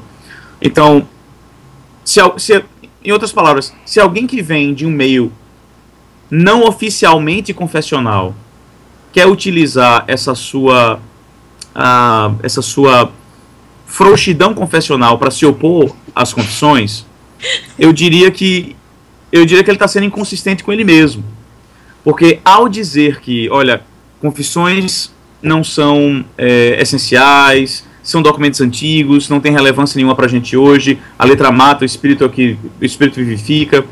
Então, 0.62 1.08
se, 2.04 2.20
se, 2.38 2.64
em 3.06 3.12
outras 3.12 3.32
palavras, 3.32 3.74
se 3.86 4.00
alguém 4.00 4.26
que 4.26 4.42
vem 4.42 4.74
de 4.74 4.86
um 4.86 4.92
meio 4.92 5.32
não 6.30 6.64
oficialmente 6.68 7.54
confessional 7.54 8.36
quer 9.14 9.28
utilizar 9.28 10.04
essa 10.08 10.34
sua 10.34 11.00
essa 12.42 12.62
sua 12.62 13.12
frouxidão 13.86 14.54
confessional 14.54 15.18
para 15.18 15.30
se 15.30 15.46
opor 15.46 15.94
às 16.16 16.34
confissões, 16.34 17.06
eu 17.78 17.92
diria 17.94 18.32
que 18.32 18.76
eu 19.32 19.46
diria 19.46 19.64
que 19.64 19.70
ele 19.70 19.76
está 19.76 19.88
sendo 19.88 20.06
inconsistente 20.06 20.64
com 20.64 20.72
ele 20.72 20.86
mesmo, 20.86 21.24
porque 22.04 22.40
ao 22.46 22.70
dizer 22.70 23.20
que, 23.20 23.50
olha, 23.50 23.84
confissões 24.22 25.12
não 25.42 25.64
são 25.64 26.24
é, 26.38 26.82
essenciais, 26.82 27.86
são 28.06 28.22
documentos 28.22 28.62
antigos, 28.62 29.28
não 29.30 29.40
tem 29.40 29.52
relevância 29.52 29.98
nenhuma 29.98 30.16
para 30.16 30.28
a 30.28 30.30
gente 30.30 30.56
hoje, 30.56 31.00
a 31.18 31.26
letra 31.26 31.52
mata, 31.52 31.82
o 31.82 31.86
espírito 31.86 32.24
é 32.24 32.28
o 32.28 32.30
que 32.30 32.56
o 32.80 32.86
espírito 32.86 33.16
vivifica. 33.16 33.84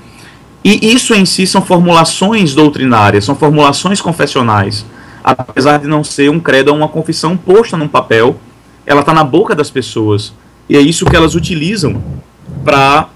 E 0.64 0.94
isso 0.94 1.16
em 1.16 1.26
si 1.26 1.48
são 1.48 1.64
formulações 1.64 2.54
doutrinárias, 2.54 3.26
são 3.26 3.36
formulações 3.36 4.00
confessionais. 4.00 4.86
Apesar 5.24 5.80
de 5.80 5.88
não 5.88 6.04
ser 6.04 6.30
um 6.30 6.40
credo 6.40 6.70
ou 6.70 6.78
uma 6.78 6.88
confissão 6.88 7.36
posta 7.36 7.76
num 7.76 7.88
papel, 7.88 8.40
ela 8.86 9.00
está 9.00 9.14
na 9.14 9.24
boca 9.24 9.56
das 9.56 9.72
pessoas. 9.72 10.32
E 10.70 10.78
é 10.78 10.80
isso 10.80 11.06
que 11.08 11.16
elas 11.16 11.34
utilizam 11.34 12.02
para 12.64 13.10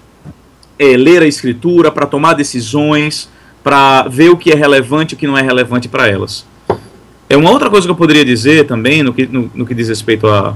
é, 0.80 0.98
ler 0.98 1.22
a 1.22 1.28
escritura, 1.28 1.92
para 1.92 2.08
tomar 2.08 2.34
decisões, 2.34 3.30
para 3.64 4.08
ver 4.08 4.30
o 4.30 4.38
que 4.38 4.52
é 4.52 4.56
relevante 4.56 5.14
e 5.14 5.16
o 5.16 5.20
que 5.20 5.28
não 5.28 5.38
é 5.38 5.44
relevante 5.44 5.88
para 5.88 6.08
elas. 6.08 6.44
É 7.30 7.38
uma 7.38 7.52
outra 7.52 7.70
coisa 7.70 7.86
que 7.86 7.92
eu 7.92 7.96
poderia 7.96 8.26
dizer 8.26 8.66
também, 8.66 9.04
no 9.04 9.14
que, 9.14 9.28
no, 9.28 9.52
no 9.54 9.66
que 9.66 9.76
diz 9.76 9.90
respeito 9.90 10.28
à, 10.28 10.56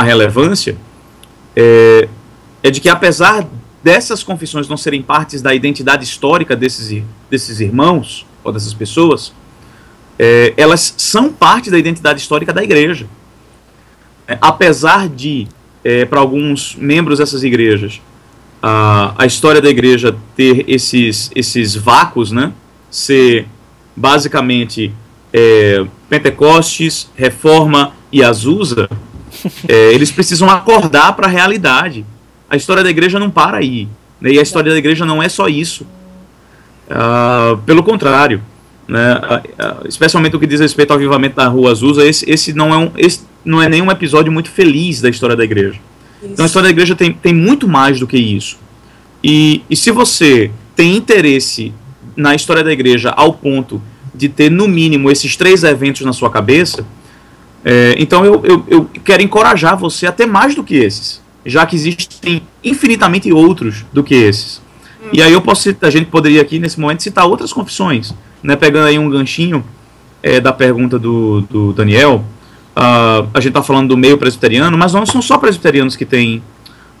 à 0.00 0.02
relevância, 0.02 0.76
é, 1.54 2.08
é, 2.62 2.70
de 2.70 2.80
que 2.80 2.88
apesar 2.88 3.46
dessas 3.82 4.22
confissões 4.22 4.68
não 4.68 4.76
serem 4.76 5.02
partes 5.02 5.40
da 5.42 5.54
identidade 5.54 6.04
histórica 6.04 6.56
desses, 6.56 7.02
desses 7.30 7.60
irmãos, 7.60 8.26
ou 8.42 8.52
dessas 8.52 8.72
pessoas, 8.72 9.32
é, 10.18 10.54
elas 10.56 10.94
são 10.96 11.32
parte 11.32 11.70
da 11.70 11.78
identidade 11.78 12.20
histórica 12.20 12.52
da 12.52 12.62
igreja. 12.62 13.06
É, 14.26 14.38
apesar 14.40 15.08
de, 15.08 15.46
é, 15.84 16.04
para 16.04 16.20
alguns 16.20 16.74
membros 16.76 17.18
dessas 17.18 17.42
igrejas, 17.42 18.00
a, 18.62 19.14
a 19.16 19.26
história 19.26 19.60
da 19.60 19.68
igreja 19.68 20.16
ter 20.36 20.64
esses, 20.68 21.30
esses 21.34 21.74
vácuos, 21.74 22.30
né, 22.30 22.52
ser 22.90 23.46
basicamente 23.96 24.92
é, 25.32 25.86
Pentecostes, 26.08 27.10
Reforma 27.14 27.92
e 28.12 28.22
Azusa, 28.22 28.88
é, 29.68 29.92
eles 29.92 30.10
precisam 30.10 30.48
acordar 30.48 31.14
para 31.14 31.26
a 31.26 31.30
realidade. 31.30 32.04
A 32.48 32.56
história 32.56 32.82
da 32.82 32.90
igreja 32.90 33.18
não 33.18 33.30
para 33.30 33.58
aí. 33.58 33.88
Né? 34.20 34.32
E 34.32 34.38
a 34.38 34.42
história 34.42 34.72
da 34.72 34.78
igreja 34.78 35.06
não 35.06 35.22
é 35.22 35.28
só 35.28 35.48
isso. 35.48 35.86
Uh, 36.90 37.56
pelo 37.58 37.82
contrário, 37.82 38.42
né? 38.88 39.14
Uh, 39.14 39.84
uh, 39.84 39.88
especialmente 39.88 40.34
o 40.34 40.40
que 40.40 40.46
diz 40.46 40.58
respeito 40.58 40.90
ao 40.90 40.96
avivamento 40.96 41.36
da 41.36 41.46
Rua 41.46 41.70
Azusa, 41.70 42.04
esse, 42.04 42.28
esse, 42.28 42.52
não 42.52 42.74
é 42.74 42.76
um, 42.76 42.90
esse 42.96 43.20
não 43.44 43.62
é 43.62 43.68
nenhum 43.68 43.88
episódio 43.90 44.32
muito 44.32 44.50
feliz 44.50 45.00
da 45.00 45.08
história 45.08 45.36
da 45.36 45.44
igreja. 45.44 45.78
Isso. 46.20 46.32
Então 46.32 46.44
a 46.44 46.46
história 46.46 46.66
da 46.66 46.72
igreja 46.72 46.96
tem, 46.96 47.12
tem 47.12 47.32
muito 47.32 47.68
mais 47.68 48.00
do 48.00 48.06
que 48.06 48.18
isso. 48.18 48.58
E, 49.22 49.62
e 49.70 49.76
se 49.76 49.92
você 49.92 50.50
tem 50.74 50.96
interesse 50.96 51.72
na 52.16 52.34
história 52.34 52.64
da 52.64 52.72
igreja 52.72 53.10
ao 53.10 53.32
ponto 53.32 53.80
de 54.14 54.28
ter, 54.28 54.50
no 54.50 54.66
mínimo, 54.66 55.10
esses 55.10 55.36
três 55.36 55.62
eventos 55.62 56.02
na 56.02 56.12
sua 56.12 56.28
cabeça, 56.28 56.84
é, 57.64 57.94
então 57.98 58.24
eu, 58.24 58.42
eu, 58.44 58.64
eu 58.68 58.90
quero 59.04 59.22
encorajar 59.22 59.76
você 59.76 60.06
a 60.06 60.12
ter 60.12 60.26
mais 60.26 60.54
do 60.54 60.64
que 60.64 60.76
esses, 60.76 61.20
já 61.44 61.66
que 61.66 61.76
existem 61.76 62.42
infinitamente 62.64 63.32
outros 63.32 63.84
do 63.92 64.02
que 64.02 64.14
esses. 64.14 64.62
Hum. 65.02 65.08
E 65.12 65.22
aí 65.22 65.32
eu 65.32 65.40
posso 65.40 65.74
a 65.80 65.90
gente 65.90 66.06
poderia 66.06 66.40
aqui 66.40 66.58
nesse 66.58 66.80
momento 66.80 67.02
citar 67.02 67.26
outras 67.26 67.52
confissões, 67.52 68.14
né, 68.42 68.56
pegando 68.56 68.86
aí 68.86 68.98
um 68.98 69.10
ganchinho 69.10 69.64
é, 70.22 70.40
da 70.40 70.52
pergunta 70.52 70.98
do, 70.98 71.42
do 71.42 71.72
Daniel. 71.72 72.24
Uh, 72.70 73.28
a 73.34 73.40
gente 73.40 73.48
está 73.48 73.62
falando 73.62 73.88
do 73.88 73.96
meio 73.96 74.16
presbiteriano, 74.16 74.78
mas 74.78 74.92
não 74.92 75.04
são 75.04 75.20
só 75.20 75.36
presbiterianos 75.36 75.96
que 75.96 76.06
têm 76.06 76.42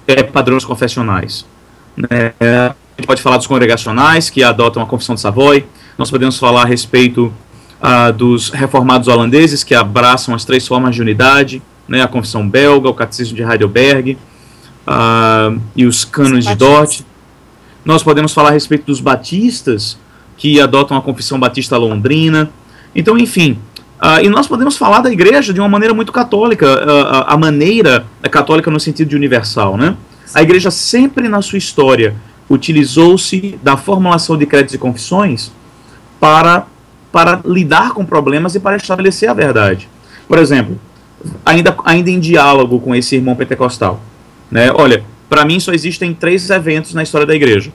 é, 0.06 0.22
padrões 0.22 0.64
confessionais. 0.64 1.46
Né? 1.96 2.34
A 2.40 2.74
gente 2.98 3.06
pode 3.06 3.22
falar 3.22 3.38
dos 3.38 3.46
congregacionais 3.46 4.28
que 4.28 4.42
adotam 4.42 4.82
a 4.82 4.86
confissão 4.86 5.14
de 5.14 5.20
Savoy, 5.20 5.64
nós 5.96 6.10
podemos 6.10 6.38
falar 6.38 6.62
a 6.62 6.66
respeito 6.66 7.32
ah, 7.80 8.10
dos 8.10 8.50
reformados 8.50 9.08
holandeses, 9.08 9.64
que 9.64 9.74
abraçam 9.74 10.34
as 10.34 10.44
três 10.44 10.66
formas 10.66 10.94
de 10.94 11.00
unidade, 11.00 11.62
né, 11.88 12.02
a 12.02 12.08
Confissão 12.08 12.48
Belga, 12.48 12.88
o 12.88 12.94
Catecismo 12.94 13.36
de 13.36 13.42
Heidelberg 13.42 14.18
ah, 14.86 15.52
e 15.74 15.86
os 15.86 16.04
cânones 16.04 16.44
de 16.44 16.54
Dort. 16.54 17.00
Nós 17.84 18.02
podemos 18.02 18.32
falar 18.32 18.50
a 18.50 18.52
respeito 18.52 18.86
dos 18.86 19.00
batistas, 19.00 19.98
que 20.36 20.60
adotam 20.60 20.96
a 20.96 21.02
Confissão 21.02 21.38
Batista 21.38 21.76
Londrina. 21.76 22.50
Então, 22.94 23.18
enfim, 23.18 23.58
e 24.22 24.28
nós 24.30 24.46
podemos 24.46 24.76
falar 24.76 25.00
da 25.00 25.10
igreja 25.10 25.52
de 25.52 25.60
uma 25.60 25.68
maneira 25.68 25.92
muito 25.92 26.12
católica, 26.12 26.66
a 27.26 27.36
maneira 27.36 28.06
católica 28.30 28.70
no 28.70 28.80
sentido 28.80 29.08
de 29.08 29.16
universal, 29.16 29.76
né? 29.76 29.96
A 30.34 30.42
igreja 30.42 30.70
sempre 30.70 31.28
na 31.28 31.42
sua 31.42 31.58
história 31.58 32.14
utilizou-se 32.48 33.58
da 33.62 33.76
formulação 33.76 34.36
de 34.36 34.46
créditos 34.46 34.74
e 34.74 34.78
confissões 34.78 35.52
para, 36.18 36.66
para 37.12 37.40
lidar 37.44 37.92
com 37.92 38.04
problemas 38.04 38.54
e 38.54 38.60
para 38.60 38.76
estabelecer 38.76 39.28
a 39.28 39.34
verdade. 39.34 39.88
Por 40.28 40.38
exemplo, 40.38 40.78
ainda, 41.44 41.76
ainda 41.84 42.10
em 42.10 42.20
diálogo 42.20 42.80
com 42.80 42.94
esse 42.94 43.16
irmão 43.16 43.34
pentecostal. 43.34 44.00
Né? 44.50 44.70
Olha, 44.72 45.04
para 45.28 45.44
mim 45.44 45.60
só 45.60 45.72
existem 45.72 46.14
três 46.14 46.48
eventos 46.50 46.94
na 46.94 47.02
história 47.02 47.26
da 47.26 47.34
igreja: 47.34 47.72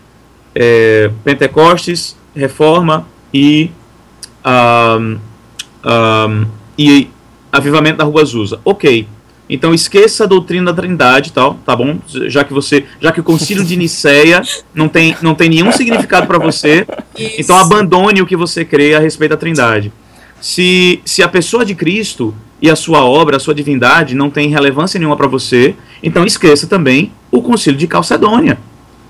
é, 0.53 1.11
Pentecostes, 1.23 2.17
Reforma 2.35 3.07
e, 3.33 3.71
um, 4.45 5.17
um, 5.85 6.45
e 6.77 7.09
Avivamento 7.51 7.97
da 7.97 8.03
Rua 8.03 8.21
Azusa. 8.21 8.59
Ok, 8.65 9.07
então 9.49 9.73
esqueça 9.73 10.23
a 10.23 10.27
doutrina 10.27 10.73
da 10.73 10.81
Trindade, 10.81 11.31
tal, 11.31 11.55
tá 11.65 11.75
bom? 11.75 11.97
Já 12.27 12.43
que 12.43 12.53
você, 12.53 12.85
já 12.99 13.11
que 13.11 13.19
o 13.19 13.23
Concílio 13.23 13.63
de 13.63 13.75
Nicéia 13.75 14.41
não 14.73 14.87
tem, 14.87 15.15
não 15.21 15.35
tem 15.35 15.49
nenhum 15.49 15.71
significado 15.71 16.25
para 16.25 16.39
você, 16.39 16.85
Isso. 17.17 17.35
então 17.39 17.57
abandone 17.57 18.21
o 18.21 18.25
que 18.25 18.35
você 18.35 18.65
crê 18.65 18.95
a 18.95 18.99
respeito 18.99 19.31
da 19.31 19.37
Trindade. 19.37 19.91
Se, 20.41 20.99
se 21.05 21.21
a 21.23 21.27
pessoa 21.27 21.63
de 21.63 21.75
Cristo 21.75 22.33
e 22.61 22.69
a 22.69 22.75
sua 22.75 23.03
obra, 23.03 23.37
a 23.37 23.39
sua 23.39 23.53
divindade 23.53 24.15
não 24.15 24.29
tem 24.29 24.49
relevância 24.49 24.97
nenhuma 24.99 25.15
para 25.15 25.27
você, 25.27 25.75
então 26.01 26.25
esqueça 26.25 26.65
também 26.67 27.11
o 27.31 27.41
Concílio 27.41 27.77
de 27.77 27.87
Calcedônia 27.87 28.57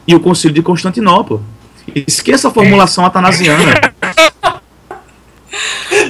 e 0.07 0.13
o 0.13 0.19
Concílio 0.19 0.53
de 0.53 0.61
Constantinopla. 0.61 1.41
Esqueça 2.07 2.47
a 2.47 2.51
formulação 2.51 3.05
atanasiana. 3.05 3.73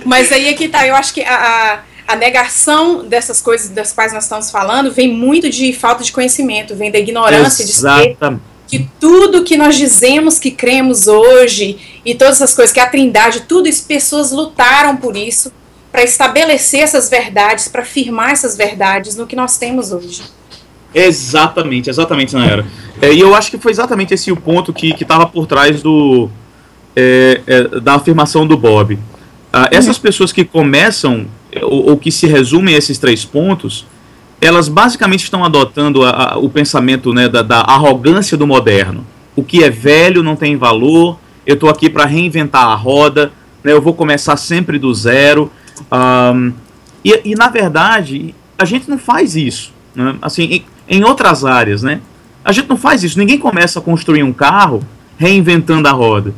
Mas 0.06 0.32
aí 0.32 0.48
é 0.48 0.54
que 0.54 0.68
tá, 0.68 0.88
eu 0.88 0.96
acho 0.96 1.14
que 1.14 1.22
a, 1.22 1.36
a 1.36 1.80
a 2.08 2.16
negação 2.16 3.06
dessas 3.06 3.42
coisas 3.42 3.70
das 3.70 3.92
quais 3.92 4.14
nós 4.14 4.24
estamos 4.24 4.52
falando 4.52 4.92
vem 4.92 5.12
muito 5.12 5.50
de 5.50 5.74
falta 5.74 6.04
de 6.04 6.12
conhecimento, 6.12 6.76
vem 6.76 6.92
da 6.92 7.00
ignorância 7.00 7.64
Exatamente. 7.64 8.18
de 8.20 8.56
que 8.68 8.90
tudo 9.00 9.44
que 9.44 9.58
nós 9.58 9.76
dizemos 9.76 10.40
que 10.40 10.52
cremos 10.52 11.08
hoje 11.08 12.00
e 12.04 12.16
todas 12.16 12.36
essas 12.36 12.54
coisas, 12.54 12.74
que 12.74 12.80
a 12.80 12.88
Trindade, 12.88 13.42
tudo 13.42 13.68
isso, 13.68 13.86
pessoas 13.86 14.32
lutaram 14.32 14.98
por 14.98 15.16
isso 15.16 15.52
para 15.92 16.04
estabelecer 16.04 16.82
essas 16.82 17.10
verdades, 17.10 17.68
para 17.68 17.86
firmar 17.86 18.32
essas 18.32 18.58
verdades 18.58 19.16
no 19.16 19.26
que 19.26 19.36
nós 19.36 19.58
temos 19.58 19.92
hoje. 19.92 20.24
Exatamente, 20.94 21.90
exatamente, 21.90 22.34
Nayara. 22.36 22.66
É, 23.02 23.14
e 23.14 23.20
eu 23.20 23.36
acho 23.36 23.52
que 23.52 23.58
foi 23.58 23.72
exatamente 23.72 24.14
esse 24.14 24.32
o 24.32 24.36
ponto 24.36 24.74
que 24.74 24.94
estava 25.00 25.26
por 25.26 25.46
trás 25.46 25.82
do, 25.82 26.30
é, 26.96 27.42
é, 27.46 27.80
da 27.80 27.96
afirmação 27.96 28.48
do 28.48 28.58
Bob. 28.58 28.98
Ah, 29.52 29.70
essas 29.72 29.98
pessoas 29.98 30.34
que 30.34 30.44
começam, 30.44 31.28
ou, 31.62 31.92
ou, 31.92 31.98
que 31.98 32.12
se 32.12 32.28
resumem 32.28 32.76
a 32.76 32.78
esses 32.78 32.98
três 32.98 33.24
pontos, 33.24 33.86
elas 34.42 34.68
basicamente 34.68 35.24
estão 35.24 35.44
adotando 35.44 36.04
a, 36.04 36.34
a, 36.34 36.38
o 36.38 36.50
pensamento 36.50 37.14
né, 37.14 37.28
da, 37.28 37.42
da, 37.42 37.62
arrogância 37.62 38.38
do 38.38 38.46
moderno. 38.46 39.06
O 39.36 39.44
que 39.44 39.64
é 39.64 39.70
velho 39.70 40.24
não 40.24 40.36
tem 40.36 40.56
valor, 40.56 41.20
eu 41.46 41.56
estou 41.56 41.70
aqui 41.70 41.90
para 41.90 42.06
reinventar 42.06 42.66
a 42.66 42.76
roda, 42.76 43.32
né, 43.64 43.72
eu 43.72 43.82
vou 43.82 43.94
começar 43.94 44.38
sempre 44.38 44.78
do 44.78 44.94
zero. 44.94 45.52
Um, 45.92 46.54
e, 47.04 47.22
e, 47.32 47.36
na 47.36 47.50
verdade, 47.50 48.34
a 48.58 48.66
gente 48.66 48.90
não 48.90 48.98
faz 48.98 49.36
isso. 49.36 49.74
Né? 49.94 50.16
Assim, 50.22 50.44
em, 50.44 50.66
em 50.98 51.04
outras 51.04 51.46
áreas, 51.46 51.84
né? 51.84 52.02
A 52.44 52.52
gente 52.52 52.70
não 52.70 52.78
faz 52.78 53.04
isso. 53.04 53.18
Ninguém 53.18 53.38
começa 53.38 53.80
a 53.80 53.82
construir 53.82 54.24
um 54.24 54.34
carro 54.34 54.84
reinventando 55.18 55.88
a 55.88 55.92
roda. 55.92 56.34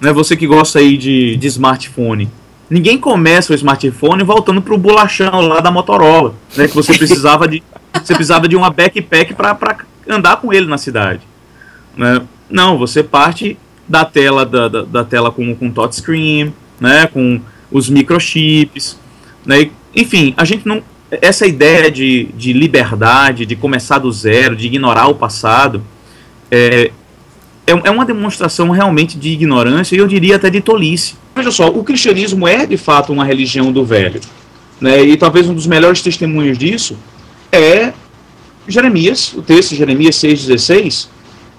Né? 0.00 0.12
Você 0.12 0.36
que 0.36 0.46
gosta 0.46 0.80
aí 0.80 0.96
de, 0.96 1.36
de 1.36 1.46
smartphone. 1.46 2.28
Ninguém 2.72 2.96
começa 2.96 3.52
o 3.52 3.54
smartphone 3.54 4.24
voltando 4.24 4.62
para 4.62 4.72
o 4.72 4.78
bolachão 4.78 5.42
lá 5.42 5.60
da 5.60 5.70
Motorola, 5.70 6.34
né? 6.56 6.66
Que 6.66 6.74
você 6.74 6.96
precisava 6.96 7.46
de, 7.46 7.62
você 7.92 8.14
precisava 8.14 8.48
de 8.48 8.56
uma 8.56 8.70
backpack 8.70 9.34
para 9.34 9.76
andar 10.08 10.38
com 10.38 10.50
ele 10.50 10.64
na 10.64 10.78
cidade. 10.78 11.20
Né? 11.94 12.22
Não, 12.48 12.78
você 12.78 13.02
parte 13.02 13.58
da 13.86 14.06
tela 14.06 14.46
da, 14.46 14.68
da, 14.68 14.82
da 14.84 15.04
tela 15.04 15.30
com, 15.30 15.54
com 15.54 15.70
touchscreen, 15.70 16.54
né? 16.80 17.06
Com 17.08 17.42
os 17.70 17.90
microchips, 17.90 18.98
né? 19.44 19.68
enfim, 19.94 20.32
a 20.38 20.44
gente 20.46 20.66
não 20.66 20.82
essa 21.10 21.46
ideia 21.46 21.90
de, 21.90 22.30
de 22.34 22.54
liberdade, 22.54 23.44
de 23.44 23.54
começar 23.54 23.98
do 23.98 24.10
zero, 24.10 24.56
de 24.56 24.66
ignorar 24.66 25.08
o 25.08 25.14
passado, 25.14 25.82
é, 26.50 26.90
é, 27.72 27.88
é 27.88 27.90
uma 27.90 28.04
demonstração 28.04 28.70
realmente 28.70 29.18
de 29.18 29.30
ignorância 29.30 29.94
e 29.94 29.98
eu 29.98 30.06
diria 30.06 30.36
até 30.36 30.50
de 30.50 30.60
tolice. 30.60 31.14
Veja 31.34 31.50
só, 31.50 31.68
o 31.68 31.82
cristianismo 31.82 32.46
é 32.46 32.66
de 32.66 32.76
fato 32.76 33.12
uma 33.12 33.24
religião 33.24 33.72
do 33.72 33.84
velho. 33.84 34.20
Né, 34.80 35.02
e 35.02 35.16
talvez 35.16 35.48
um 35.48 35.54
dos 35.54 35.66
melhores 35.66 36.02
testemunhos 36.02 36.58
disso 36.58 36.96
é 37.50 37.92
Jeremias, 38.66 39.32
o 39.34 39.42
texto 39.42 39.70
de 39.70 39.76
Jeremias 39.76 40.16
6,16, 40.16 41.08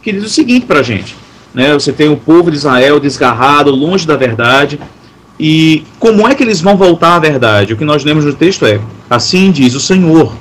que 0.02 0.12
diz 0.12 0.23
o 0.23 0.30
seguinte 0.30 0.65
para 0.65 0.80
a 0.80 0.84
gente. 0.84 1.15
Né, 1.54 1.73
você 1.73 1.91
tem 1.91 2.10
o 2.10 2.17
povo 2.17 2.52
de 2.52 2.58
Israel 2.58 2.99
desgarrado, 2.99 3.71
longe 3.71 4.06
da 4.06 4.15
verdade, 4.15 4.80
e 5.39 5.84
como 5.99 6.28
é 6.28 6.36
que 6.36 6.43
eles 6.43 6.62
vão 6.62 6.78
voltar 6.78 7.15
à 7.15 7.19
verdade? 7.19 7.73
O 7.73 7.78
que 7.78 7.86
nós 7.86 8.04
lemos 8.04 8.26
no 8.26 8.34
texto 8.34 8.65
é: 8.65 8.80
Assim 9.10 9.52
diz 9.52 9.73
o 9.73 9.80
Senhor: 9.80 10.36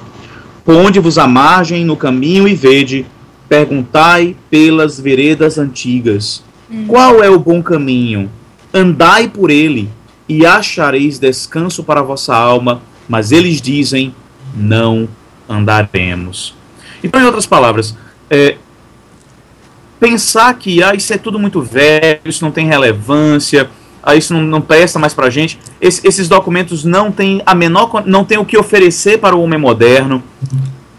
Ponde-vos 0.64 1.18
à 1.18 1.26
margem 1.26 1.84
no 1.84 1.96
caminho 1.96 2.46
e 2.46 2.54
vede, 2.54 3.06
perguntai 3.52 4.34
pelas 4.48 4.98
veredas 4.98 5.58
antigas. 5.58 6.42
Hum. 6.70 6.86
Qual 6.88 7.22
é 7.22 7.28
o 7.28 7.38
bom 7.38 7.62
caminho? 7.62 8.30
Andai 8.72 9.28
por 9.28 9.50
ele, 9.50 9.90
e 10.26 10.46
achareis 10.46 11.18
descanso 11.18 11.84
para 11.84 12.00
a 12.00 12.02
vossa 12.02 12.34
alma. 12.34 12.80
Mas 13.06 13.30
eles 13.30 13.60
dizem: 13.60 14.14
Não 14.56 15.06
andaremos. 15.46 16.54
Então, 17.04 17.20
em 17.20 17.26
outras 17.26 17.44
palavras, 17.44 17.94
é, 18.30 18.56
pensar 20.00 20.54
que 20.54 20.82
ah, 20.82 20.94
isso 20.94 21.12
é 21.12 21.18
tudo 21.18 21.38
muito 21.38 21.60
velho, 21.60 22.20
isso 22.24 22.42
não 22.42 22.50
tem 22.50 22.66
relevância 22.66 23.68
ah, 24.02 24.16
isso 24.16 24.34
não, 24.34 24.40
não 24.40 24.60
presta 24.60 24.98
mais 24.98 25.14
para 25.14 25.26
a 25.26 25.30
gente. 25.30 25.58
Esse, 25.80 26.04
esses 26.06 26.28
documentos 26.28 26.84
não 26.84 27.12
têm 27.12 27.40
a 27.46 27.54
menor, 27.54 28.02
não 28.04 28.24
tem 28.24 28.36
o 28.36 28.44
que 28.44 28.58
oferecer 28.58 29.18
para 29.18 29.36
o 29.36 29.42
homem 29.42 29.58
moderno. 29.58 30.22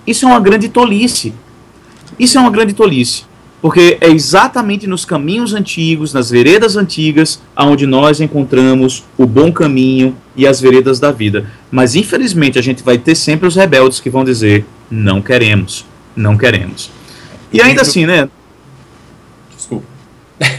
Isso 0.08 0.26
é 0.26 0.28
uma 0.30 0.40
grande 0.40 0.70
tolice. 0.70 1.34
Isso 2.20 2.38
é 2.38 2.42
uma 2.42 2.50
grande 2.50 2.74
tolice, 2.74 3.24
porque 3.62 3.98
é 4.02 4.10
exatamente 4.10 4.88
nos 4.88 5.06
caminhos 5.06 5.54
antigos, 5.54 6.14
nas 6.14 6.30
veredas 6.30 6.76
antigas, 6.76 7.42
aonde 7.56 7.86
nós 7.86 8.22
encontramos 8.22 9.04
o 9.18 9.26
bom 9.26 9.52
caminho 9.52 10.16
e 10.36 10.48
as 10.48 10.60
veredas 10.60 11.00
da 11.00 11.12
vida. 11.12 11.46
Mas 11.72 11.96
infelizmente 11.96 12.60
a 12.60 12.62
gente 12.62 12.84
vai 12.84 12.98
ter 12.98 13.16
sempre 13.16 13.48
os 13.48 13.56
rebeldes 13.56 14.00
que 14.00 14.10
vão 14.10 14.24
dizer: 14.24 14.66
não 14.90 15.22
queremos, 15.22 15.86
não 16.16 16.38
queremos. 16.38 16.92
E 17.52 17.62
ainda 17.62 17.82
assim, 17.82 18.06
né? 18.06 18.28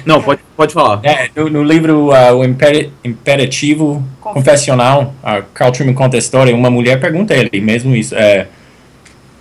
Não, 0.05 0.23
pode, 0.23 0.41
pode 0.57 0.73
falar. 0.73 1.01
É, 1.03 1.29
no, 1.37 1.49
no 1.51 1.63
livro 1.63 2.09
uh, 2.09 2.37
O 2.37 2.45
Imper 2.45 2.91
Imperativo 3.05 4.03
Confessional, 4.21 5.15
a 5.23 5.43
Carl 5.43 5.73
Truman 5.73 5.95
conta 5.95 6.17
a 6.17 6.19
história, 6.19 6.55
uma 6.55 6.71
mulher 6.71 7.01
pergunta 7.01 7.35
a 7.35 7.37
ele 7.37 7.61
mesmo 7.61 7.95
isso, 7.95 8.15
é, 8.15 8.49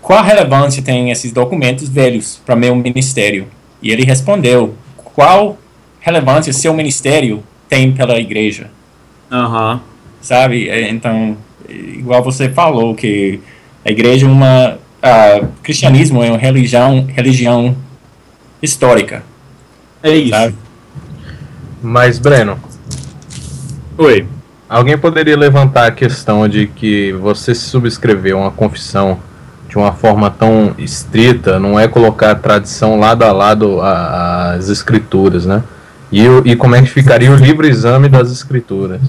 qual 0.04 0.22
relevância 0.22 0.84
tem 0.84 1.10
esses 1.10 1.32
documentos 1.32 1.88
velhos 1.88 2.40
para 2.46 2.56
meu 2.56 2.76
ministério? 2.76 3.48
E 3.82 3.90
ele 3.90 4.04
respondeu, 4.04 4.76
qual 4.98 5.58
relevância 6.02 6.52
seu 6.52 6.74
ministério 6.74 7.42
tem 7.70 7.92
pela 7.94 8.20
igreja? 8.20 8.70
Aham. 9.32 9.82
Sabe? 10.22 10.70
É, 10.70 10.90
então, 10.90 11.38
igual 11.68 12.22
você 12.22 12.50
falou, 12.50 12.94
que 12.94 13.40
a 13.84 13.90
igreja 13.90 14.28
é 14.28 14.30
uma... 14.30 14.78
Uh, 15.04 15.48
cristianismo 15.62 16.24
é 16.24 16.30
uma 16.30 16.38
religião, 16.38 17.06
religião 17.14 17.76
histórica 18.62 19.22
é 20.04 20.16
isso. 20.16 20.30
Sabe? 20.30 20.56
Mas, 21.82 22.20
Breno. 22.20 22.60
Oi. 23.98 24.28
Alguém 24.68 24.98
poderia 24.98 25.38
levantar 25.38 25.88
a 25.88 25.92
questão 25.92 26.48
de 26.48 26.68
que 26.68 27.14
você 27.14 27.56
se 27.56 27.62
subscreveu 27.62 28.40
uma 28.40 28.52
confissão 28.52 29.20
de 29.74 29.80
uma 29.80 29.92
forma 29.92 30.30
tão 30.30 30.76
estrita, 30.78 31.60
não 31.60 31.80
é 31.80 31.88
colocar 31.88 32.30
a 32.30 32.36
tradição 32.36 33.00
lado 33.00 33.24
a 33.24 33.32
lado 33.32 33.82
às 33.82 34.70
escrituras, 34.70 35.48
né? 35.48 35.64
E, 36.12 36.24
e 36.46 36.56
como 36.56 36.76
é 36.76 36.82
que 36.84 36.88
ficaria 36.88 37.32
o 37.32 37.36
livre 37.36 37.68
exame 37.68 38.08
das 38.08 38.32
escrituras? 38.32 39.02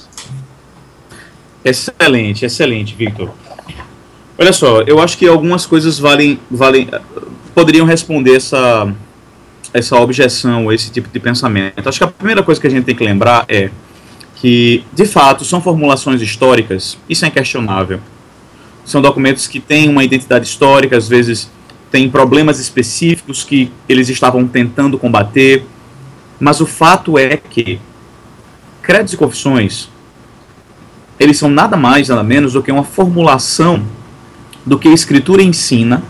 Excelente, 1.63 2.47
excelente, 2.47 2.95
Victor. 2.95 3.29
Olha 4.39 4.55
só, 4.55 4.81
eu 4.81 5.03
acho 5.03 5.19
que 5.19 5.29
algumas 5.29 5.67
coisas 5.67 5.99
valem, 5.99 6.41
valem 6.51 6.89
poderiam 7.55 7.85
responder 7.85 8.37
essa, 8.37 8.91
essa 9.71 10.01
objeção, 10.01 10.73
esse 10.73 10.91
tipo 10.91 11.11
de 11.13 11.21
pensamento. 11.21 11.87
Acho 11.87 11.99
que 11.99 12.05
a 12.05 12.09
primeira 12.09 12.43
coisa 12.43 12.59
que 12.59 12.67
a 12.67 12.71
gente 12.71 12.85
tem 12.85 12.97
que 12.97 13.05
lembrar 13.05 13.45
é 13.49 13.69
que, 14.37 14.83
de 14.95 15.05
fato, 15.05 15.45
são 15.45 15.61
formulações 15.61 16.23
históricas, 16.23 16.97
isso 17.07 17.27
é 17.27 17.29
inquestionável. 17.29 18.01
São 18.85 19.01
documentos 19.01 19.47
que 19.47 19.61
têm 19.61 19.89
uma 19.89 20.05
identidade 20.05 20.47
histórica, 20.47 20.97
às 20.97 21.09
vezes 21.09 21.51
têm 21.91 22.11
problemas 22.11 22.59
específicos 22.59 23.43
que 23.43 23.71
eles 23.89 24.09
estavam 24.09 24.47
tentando 24.47 24.99
combater, 24.99 25.65
mas 26.41 26.61
o 26.61 26.67
fato 26.67 27.17
é 27.17 27.37
que 27.37 27.81
créditos 28.83 29.15
e 29.15 29.17
confissões 29.17 29.89
eles 31.19 31.39
são 31.39 31.49
nada 31.49 31.77
mais, 31.77 32.09
nada 32.09 32.23
menos 32.23 32.55
do 32.55 32.63
que 32.63 32.73
uma 32.73 32.85
formulação 32.85 33.83
do 34.67 34.79
que 34.79 34.89
a 34.89 34.93
escritura 34.93 35.43
ensina 35.43 36.03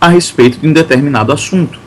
a 0.00 0.08
respeito 0.08 0.58
de 0.58 0.68
um 0.68 0.72
determinado 0.72 1.32
assunto. 1.32 1.80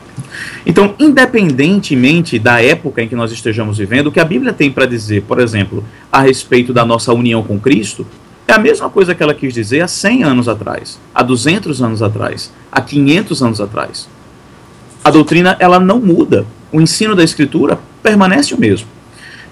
Então, 0.64 0.94
independentemente 0.98 2.38
da 2.38 2.62
época 2.62 3.02
em 3.02 3.08
que 3.08 3.14
nós 3.14 3.30
estejamos 3.30 3.78
vivendo, 3.78 4.08
o 4.08 4.12
que 4.12 4.20
a 4.20 4.24
Bíblia 4.24 4.52
tem 4.52 4.70
para 4.70 4.86
dizer, 4.86 5.22
por 5.22 5.40
exemplo, 5.40 5.84
a 6.10 6.20
respeito 6.20 6.72
da 6.72 6.84
nossa 6.84 7.12
união 7.12 7.42
com 7.42 7.58
Cristo, 7.58 8.06
é 8.48 8.52
a 8.52 8.58
mesma 8.58 8.88
coisa 8.88 9.14
que 9.14 9.22
ela 9.22 9.34
quis 9.34 9.52
dizer 9.52 9.80
há 9.80 9.88
100 9.88 10.22
anos 10.22 10.48
atrás, 10.48 10.98
há 11.14 11.22
200 11.22 11.82
anos 11.82 12.02
atrás, 12.02 12.52
há 12.70 12.80
500 12.80 13.42
anos 13.42 13.60
atrás. 13.60 14.08
A 15.02 15.10
doutrina 15.10 15.56
ela 15.58 15.80
não 15.80 16.00
muda, 16.00 16.46
o 16.72 16.80
ensino 16.80 17.14
da 17.14 17.24
Escritura 17.24 17.78
permanece 18.02 18.54
o 18.54 18.58
mesmo. 18.58 18.88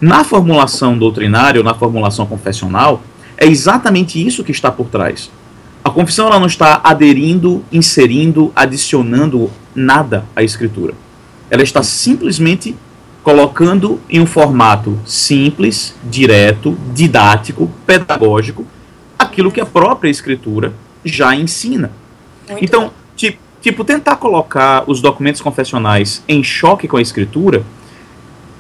Na 0.01 0.23
formulação 0.23 0.97
doutrinária 0.99 1.61
ou 1.61 1.65
na 1.65 1.75
formulação 1.75 2.27
confessional, 2.27 3.03
é 3.37 3.47
exatamente 3.47 4.25
isso 4.25 4.45
que 4.45 4.53
está 4.53 4.71
por 4.71 4.87
trás. 4.87 5.31
A 5.83 5.91
confissão 5.91 6.27
ela 6.27 6.39
não 6.39 6.47
está 6.47 6.81
aderindo, 6.83 7.65
inserindo, 7.71 8.53
adicionando 8.55 9.51
nada 9.75 10.25
à 10.35 10.43
escritura. 10.43 10.95
Ela 11.51 11.63
está 11.63 11.83
simplesmente 11.83 12.77
colocando 13.23 14.01
em 14.09 14.21
um 14.21 14.27
formato 14.27 14.99
simples, 15.05 15.95
direto, 16.05 16.77
didático, 16.95 17.71
pedagógico, 17.87 18.67
aquilo 19.35 19.51
que 19.51 19.61
a 19.61 19.67
própria 19.67 20.09
escritura 20.09 20.73
já 21.05 21.35
ensina. 21.35 21.91
Muito 22.49 22.65
então, 22.65 22.93
tipo, 23.17 23.39
tipo, 23.61 23.85
tentar 23.85 24.17
colocar 24.17 24.85
os 24.87 25.01
documentos 25.01 25.41
confessionais 25.41 26.23
em 26.29 26.43
choque 26.43 26.87
com 26.87 26.97
a 26.97 27.03
escritura 27.03 27.65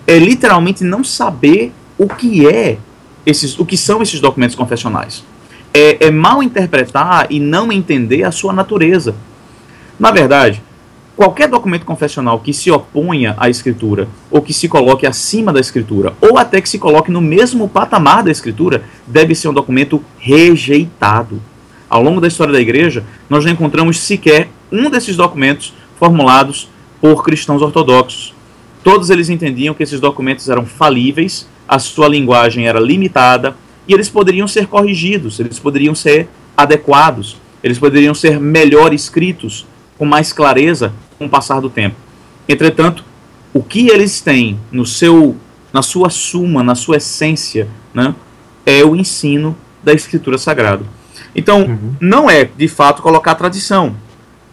é 0.07 0.18
literalmente 0.18 0.83
não 0.83 1.05
saber 1.05 1.72
o 1.97 2.09
que 2.09 2.47
é 2.47 2.79
esses, 3.25 3.59
o 3.59 3.64
que 3.64 3.77
são 3.77 4.03
esses 4.03 4.20
documentos 4.20 4.57
confessionais 4.57 5.25
é, 5.72 6.07
é 6.07 6.11
mal 6.11 6.43
interpretar 6.43 7.27
e 7.31 7.39
não 7.41 7.72
entender 7.72 8.25
a 8.25 8.31
sua 8.31 8.53
natureza. 8.53 9.14
Na 9.99 10.11
verdade, 10.11 10.62
qualquer 11.17 11.49
documento 11.49 11.87
confessional 11.87 12.41
que 12.41 12.53
se 12.53 12.71
oponha 12.71 13.35
à 13.39 13.49
escritura, 13.49 14.09
ou 14.31 14.43
que 14.43 14.53
se 14.53 14.69
coloque 14.69 15.07
acima 15.07 15.53
da 15.53 15.61
escritura, 15.61 16.15
ou 16.21 16.39
até 16.39 16.61
que 16.61 16.69
se 16.69 16.79
coloque 16.79 17.11
no 17.11 17.21
mesmo 17.21 17.69
patamar 17.69 18.23
da 18.23 18.31
escritura, 18.31 18.83
deve 19.07 19.35
ser 19.35 19.49
um 19.49 19.55
documento 19.55 20.03
rejeitado. 20.19 21.41
Ao 21.89 22.03
longo 22.03 22.21
da 22.21 22.29
história 22.29 22.53
da 22.53 22.61
igreja, 22.61 23.05
nós 23.31 23.45
não 23.45 23.53
encontramos 23.53 23.99
sequer 24.01 24.49
um 24.73 24.91
desses 24.91 25.17
documentos 25.17 25.73
formulados 25.99 26.69
por 27.01 27.23
cristãos 27.23 27.62
ortodoxos. 27.62 28.35
Todos 28.83 29.11
eles 29.11 29.31
entendiam 29.31 29.75
que 29.75 29.83
esses 29.83 30.01
documentos 30.01 30.49
eram 30.49 30.67
falíveis, 30.67 31.47
a 31.69 31.79
sua 31.79 32.09
linguagem 32.09 32.67
era 32.67 32.81
limitada 32.81 33.57
e 33.87 33.95
eles 33.95 34.09
poderiam 34.09 34.49
ser 34.49 34.67
corrigidos, 34.67 35.39
eles 35.39 35.59
poderiam 35.59 35.95
ser 35.95 36.29
adequados, 36.57 37.37
eles 37.62 37.79
poderiam 37.79 38.15
ser 38.15 38.41
melhor 38.41 38.93
escritos, 38.93 39.67
com 39.97 40.05
mais 40.05 40.33
clareza 40.33 40.93
com 41.19 41.27
o 41.27 41.29
passar 41.29 41.61
do 41.61 41.71
tempo. 41.71 41.97
Entretanto, 42.49 43.05
o 43.53 43.62
que 43.62 43.89
eles 43.89 44.21
têm 44.21 44.59
no 44.71 44.85
seu, 44.85 45.37
na 45.73 45.83
sua 45.83 46.11
suma, 46.11 46.62
na 46.62 46.75
sua 46.75 46.97
essência, 46.97 47.69
né, 47.93 48.15
é 48.67 48.85
o 48.85 48.97
ensino 48.97 49.57
da 49.83 49.93
Escritura 49.93 50.39
Sagrada. 50.39 50.85
Então, 51.35 51.62
uhum. 51.62 51.95
não 52.01 52.31
é 52.31 52.45
de 52.45 52.69
fato 52.69 53.03
colocar 53.03 53.33
a 53.33 53.37
tradição 53.37 53.97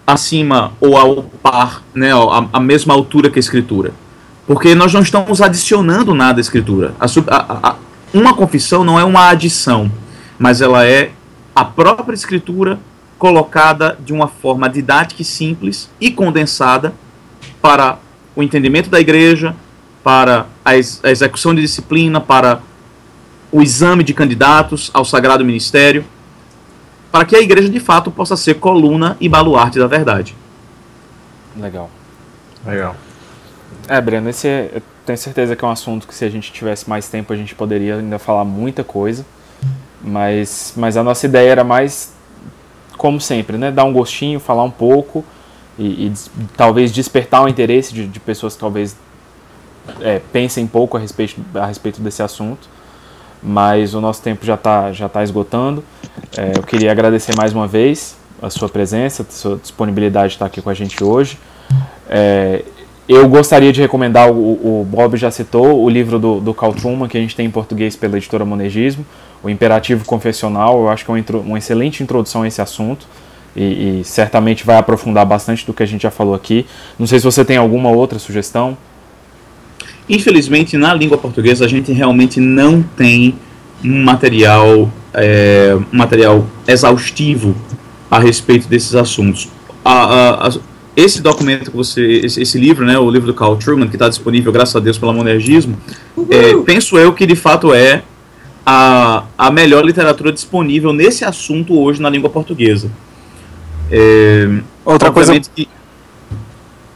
acima 0.06 0.74
ou 0.80 0.98
ao 0.98 1.24
par, 1.24 1.84
né, 1.94 2.12
a, 2.14 2.48
a 2.54 2.60
mesma 2.60 2.94
altura 2.94 3.30
que 3.30 3.40
a 3.40 3.42
Escritura, 3.42 3.92
porque 4.46 4.76
nós 4.76 4.94
não 4.94 5.02
estamos 5.02 5.42
adicionando 5.42 6.14
nada 6.14 6.40
à 6.40 6.42
Escritura. 6.42 6.94
A, 7.00 7.70
a, 7.70 7.76
uma 8.14 8.34
confissão 8.34 8.84
não 8.84 9.00
é 9.00 9.04
uma 9.04 9.30
adição, 9.30 9.92
mas 10.38 10.62
ela 10.62 10.86
é 10.86 11.12
a 11.56 11.64
própria 11.64 12.14
Escritura 12.14 12.80
colocada 13.22 13.96
de 14.04 14.12
uma 14.12 14.28
forma 14.28 14.68
didática 14.68 15.22
e 15.22 15.26
simples 15.26 15.88
e 16.02 16.10
condensada 16.10 16.92
para 17.62 18.00
o 18.36 18.42
entendimento 18.42 18.90
da 18.90 19.00
igreja, 19.00 19.56
para 20.04 20.48
a, 20.66 20.76
ex 20.76 21.00
a 21.04 21.12
execução 21.12 21.54
de 21.54 21.62
disciplina, 21.62 22.20
para 22.20 22.64
o 23.52 23.62
exame 23.62 24.04
de 24.04 24.12
candidatos 24.12 24.90
ao 24.92 25.06
sagrado 25.06 25.46
ministério, 25.46 26.04
para 27.12 27.24
que 27.24 27.36
a 27.36 27.40
igreja 27.40 27.70
de 27.70 27.80
fato 27.80 28.10
possa 28.10 28.36
ser 28.36 28.56
coluna 28.56 29.16
e 29.22 29.30
baluarte 29.30 29.78
da 29.78 29.86
verdade. 29.86 30.36
Legal. 31.56 31.92
Legal. 32.66 32.96
É, 33.88 34.02
Breno, 34.02 34.32
esse 34.32 34.48
é, 34.48 34.72
eu 34.74 34.82
tenho 35.06 35.18
certeza 35.20 35.56
que 35.56 35.64
é 35.64 35.68
um 35.68 35.72
assunto 35.72 36.08
que 36.08 36.16
se 36.16 36.26
a 36.26 36.30
gente 36.30 36.52
tivesse 36.52 36.90
mais 36.90 37.08
tempo 37.08 37.32
a 37.32 37.36
gente 37.36 37.54
poderia 37.54 37.98
ainda 37.98 38.18
falar 38.18 38.46
muita 38.46 38.84
coisa, 38.84 39.24
mas, 40.02 40.74
mas 40.76 40.98
a 40.98 41.04
nossa 41.04 41.28
ideia 41.28 41.52
era 41.52 41.64
mais, 41.64 42.20
como 43.02 43.20
sempre, 43.20 43.58
né, 43.58 43.72
dar 43.72 43.84
um 43.84 43.92
gostinho, 43.92 44.40
falar 44.40 44.64
um 44.64 44.70
pouco 44.70 45.26
e, 45.80 46.06
e 46.06 46.14
talvez 46.56 46.92
despertar 46.92 47.44
o 47.44 47.48
interesse 47.48 47.92
de, 47.92 48.06
de 48.06 48.20
pessoas 48.20 48.54
que 48.54 48.60
talvez 48.60 48.96
é, 50.02 50.22
pensem 50.32 50.68
pouco 50.68 50.98
a 50.98 51.00
respeito, 51.00 51.42
a 51.56 51.66
respeito 51.66 52.00
desse 52.00 52.22
assunto 52.22 52.70
mas 53.42 53.96
o 53.96 54.02
nosso 54.02 54.22
tempo 54.22 54.46
já 54.46 54.54
está 54.54 54.92
já 54.92 55.10
tá 55.10 55.24
esgotando. 55.24 55.84
É, 56.38 56.52
eu 56.56 56.62
queria 56.62 56.92
agradecer 56.92 57.36
mais 57.36 57.54
uma 57.54 57.66
vez 57.66 58.16
a 58.40 58.52
sua 58.52 58.70
presença, 58.70 59.24
a 59.28 59.32
sua 59.32 59.58
disponibilidade 59.58 60.30
de 60.30 60.36
estar 60.36 60.46
aqui 60.46 60.62
com 60.62 60.70
a 60.70 60.76
gente 60.76 61.04
hoje. 61.04 61.40
É, 62.08 62.64
eu 63.10 63.28
gostaria 63.28 63.74
de 63.74 63.82
recomendar, 63.82 64.32
o, 64.32 64.82
o, 64.82 64.86
Bob 64.86 65.18
já 65.18 65.32
citou, 65.32 65.84
o 65.84 65.90
livro 65.90 66.20
do, 66.20 66.40
do 66.40 66.54
Truman, 66.54 67.08
que 67.08 67.18
a 67.18 67.22
gente 67.22 67.36
tem 67.36 67.48
em 67.48 67.52
português 67.52 67.96
pela 67.96 68.18
editora 68.18 68.46
Monegismo, 68.46 69.04
O 69.44 69.50
Imperativo 69.50 70.06
Confessional. 70.06 70.82
Eu 70.82 70.90
acho 70.90 71.06
que 71.06 71.12
é 71.12 71.14
uma, 71.14 71.40
uma 71.42 71.58
excelente 71.58 72.04
introdução 72.04 72.44
a 72.44 72.48
esse 72.48 72.62
assunto. 72.62 73.06
E, 73.56 74.00
e, 74.00 74.04
certamente 74.06 74.66
vai 74.66 74.78
aprofundar 74.78 75.26
bastante 75.26 75.66
do 75.66 75.74
que 75.74 75.84
a 75.84 75.86
gente 75.86 76.04
já 76.04 76.12
falou 76.12 76.34
aqui. 76.34 76.66
Não 76.98 77.06
sei 77.06 77.20
se 77.20 77.26
você 77.26 77.44
tem 77.44 77.58
alguma 77.58 77.90
outra 77.90 78.18
sugestão. 78.18 78.78
Infelizmente, 80.08 80.78
na 80.78 80.94
língua 80.94 81.18
portuguesa, 81.18 81.66
a 81.66 81.68
gente 81.68 81.92
realmente 81.92 82.40
não 82.40 82.82
tem 82.82 83.36
um 83.84 84.04
material, 84.04 84.90
é, 85.14 85.78
um 85.92 85.98
material 85.98 86.46
exaustivo 86.68 87.56
a 88.10 88.20
respeito 88.20 88.68
desses 88.68 88.96
assuntos. 88.96 89.50
A, 89.84 89.92
a, 89.92 90.48
a, 90.48 90.52
esse 90.96 91.22
documento 91.22 91.72
que 91.72 91.78
você, 91.78 92.02
esse, 92.24 92.42
esse, 92.42 92.60
livro, 92.60 92.86
né, 92.86 93.00
o 93.00 93.10
livro 93.10 93.28
do 93.28 93.34
Carl 93.34 93.56
Truman, 93.56 93.88
que 93.88 93.96
está 93.96 94.10
disponível, 94.10 94.52
graças 94.52 94.76
a 94.76 94.80
Deus, 94.80 94.98
pela 94.98 95.14
Monergismo, 95.14 95.78
é, 96.30 96.56
penso 96.66 96.98
eu 96.98 97.14
que 97.14 97.26
de 97.26 97.36
fato 97.36 97.74
é 97.74 98.04
a, 98.66 99.24
a 99.38 99.52
melhor 99.52 99.84
literatura 99.84 100.32
disponível 100.32 100.94
nesse 100.94 101.26
assunto 101.26 101.80
hoje 101.80 102.02
na 102.02 102.10
língua 102.10 102.30
portuguesa. 102.30 102.90
É, 103.92 104.48
Outra 104.86 105.12
coisa 105.12 105.40
que, 105.40 105.68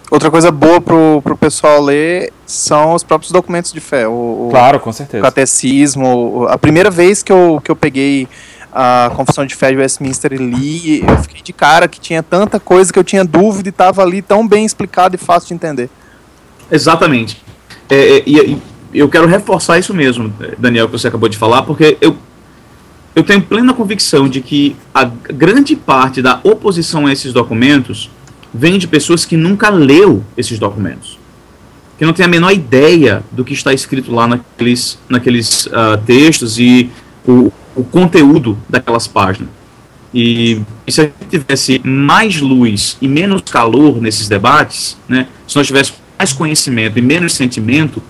Outra 0.09 0.29
coisa 0.31 0.51
boa 0.51 0.79
pro, 0.79 1.21
pro 1.21 1.35
pessoal 1.35 1.81
ler 1.81 2.31
são 2.45 2.93
os 2.93 3.03
próprios 3.03 3.31
documentos 3.31 3.73
de 3.73 3.79
fé. 3.79 4.07
O, 4.07 4.47
claro, 4.51 4.79
com 4.79 4.91
certeza. 4.93 5.21
O 5.21 5.25
catecismo. 5.25 6.47
A 6.47 6.57
primeira 6.57 6.91
vez 6.91 7.23
que 7.23 7.31
eu, 7.31 7.59
que 7.63 7.71
eu 7.71 7.75
peguei 7.75 8.27
a 8.71 9.11
Confissão 9.15 9.45
de 9.45 9.55
Fé 9.55 9.71
de 9.71 9.77
Westminster 9.77 10.31
e 10.33 10.37
li, 10.37 11.03
eu 11.05 11.17
fiquei 11.17 11.41
de 11.41 11.51
cara 11.51 11.87
que 11.87 11.99
tinha 11.99 12.21
tanta 12.21 12.59
coisa 12.59 12.93
que 12.93 12.99
eu 12.99 13.03
tinha 13.03 13.25
dúvida 13.25 13.67
e 13.67 13.71
estava 13.71 14.03
ali 14.03 14.21
tão 14.21 14.47
bem 14.47 14.65
explicado 14.65 15.15
e 15.15 15.17
fácil 15.17 15.49
de 15.49 15.53
entender. 15.55 15.89
Exatamente. 16.71 17.43
É, 17.89 18.17
é, 18.17 18.23
e 18.25 18.61
eu 18.99 19.09
quero 19.09 19.27
reforçar 19.27 19.77
isso 19.77 19.93
mesmo, 19.93 20.33
Daniel, 20.57 20.87
que 20.87 20.93
você 20.93 21.07
acabou 21.07 21.27
de 21.27 21.37
falar, 21.37 21.63
porque 21.63 21.97
eu, 21.99 22.17
eu 23.15 23.23
tenho 23.23 23.41
plena 23.41 23.73
convicção 23.73 24.27
de 24.29 24.41
que 24.41 24.75
a 24.93 25.03
grande 25.03 25.75
parte 25.75 26.21
da 26.21 26.39
oposição 26.43 27.05
a 27.05 27.13
esses 27.13 27.33
documentos 27.33 28.09
vem 28.53 28.77
de 28.77 28.87
pessoas 28.87 29.25
que 29.25 29.35
nunca 29.35 29.69
leu 29.69 30.23
esses 30.37 30.57
documentos, 30.57 31.19
que 31.97 32.05
não 32.05 32.13
tem 32.13 32.25
a 32.25 32.29
menor 32.29 32.51
ideia 32.51 33.23
do 33.31 33.43
que 33.43 33.53
está 33.53 33.73
escrito 33.73 34.13
lá 34.13 34.27
naqueles, 34.27 34.97
naqueles 35.09 35.65
uh, 35.65 35.97
textos 36.05 36.57
e 36.57 36.89
o, 37.27 37.51
o 37.75 37.83
conteúdo 37.83 38.57
daquelas 38.69 39.07
páginas. 39.07 39.49
E, 40.13 40.61
e, 40.87 40.91
se 40.93 41.01
a 41.01 41.03
gente 41.03 41.15
tivesse 41.29 41.81
mais 41.83 42.39
luz 42.39 42.97
e 43.01 43.07
menos 43.07 43.41
calor 43.41 44.01
nesses 44.01 44.29
debates, 44.29 44.97
né, 45.09 45.27
se 45.45 45.57
nós 45.57 45.67
tivéssemos 45.67 45.99
mais 46.17 46.31
conhecimento 46.31 46.97
e 46.97 47.01
menos 47.01 47.33
sentimento, 47.33 48.01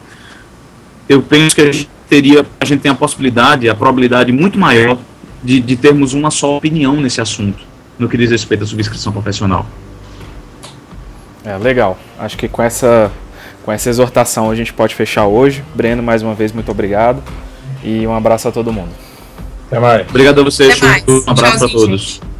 eu 1.07 1.21
penso 1.21 1.55
que 1.55 1.61
a 1.61 1.71
gente 1.71 1.89
teria, 2.09 2.45
a 2.59 2.65
gente 2.65 2.81
tem 2.81 2.91
a 2.91 2.95
possibilidade, 2.95 3.69
a 3.69 3.75
probabilidade 3.75 4.31
muito 4.31 4.57
maior 4.57 4.97
de, 5.43 5.59
de 5.59 5.75
termos 5.75 6.13
uma 6.13 6.31
só 6.31 6.57
opinião 6.57 6.95
nesse 6.95 7.21
assunto, 7.21 7.63
no 7.97 8.09
que 8.09 8.17
diz 8.17 8.31
respeito 8.31 8.63
à 8.63 8.67
subscrição 8.67 9.11
profissional. 9.11 9.65
É, 11.43 11.57
legal. 11.57 11.97
Acho 12.17 12.37
que 12.37 12.47
com 12.47 12.61
essa, 12.61 13.11
com 13.63 13.71
essa 13.71 13.89
exortação 13.89 14.49
a 14.49 14.55
gente 14.55 14.73
pode 14.73 14.95
fechar 14.95 15.27
hoje. 15.27 15.63
Breno, 15.75 16.01
mais 16.01 16.23
uma 16.23 16.33
vez, 16.33 16.51
muito 16.51 16.71
obrigado. 16.71 17.21
E 17.83 18.05
um 18.07 18.15
abraço 18.15 18.47
a 18.47 18.51
todo 18.51 18.73
mundo. 18.73 18.89
Até 19.67 19.79
mais. 19.79 20.09
Obrigado 20.09 20.41
a 20.41 20.43
vocês. 20.43 20.79
Um 21.07 21.29
abraço 21.31 21.65
a 21.65 21.69
todos. 21.69 22.01
Gente. 22.01 22.34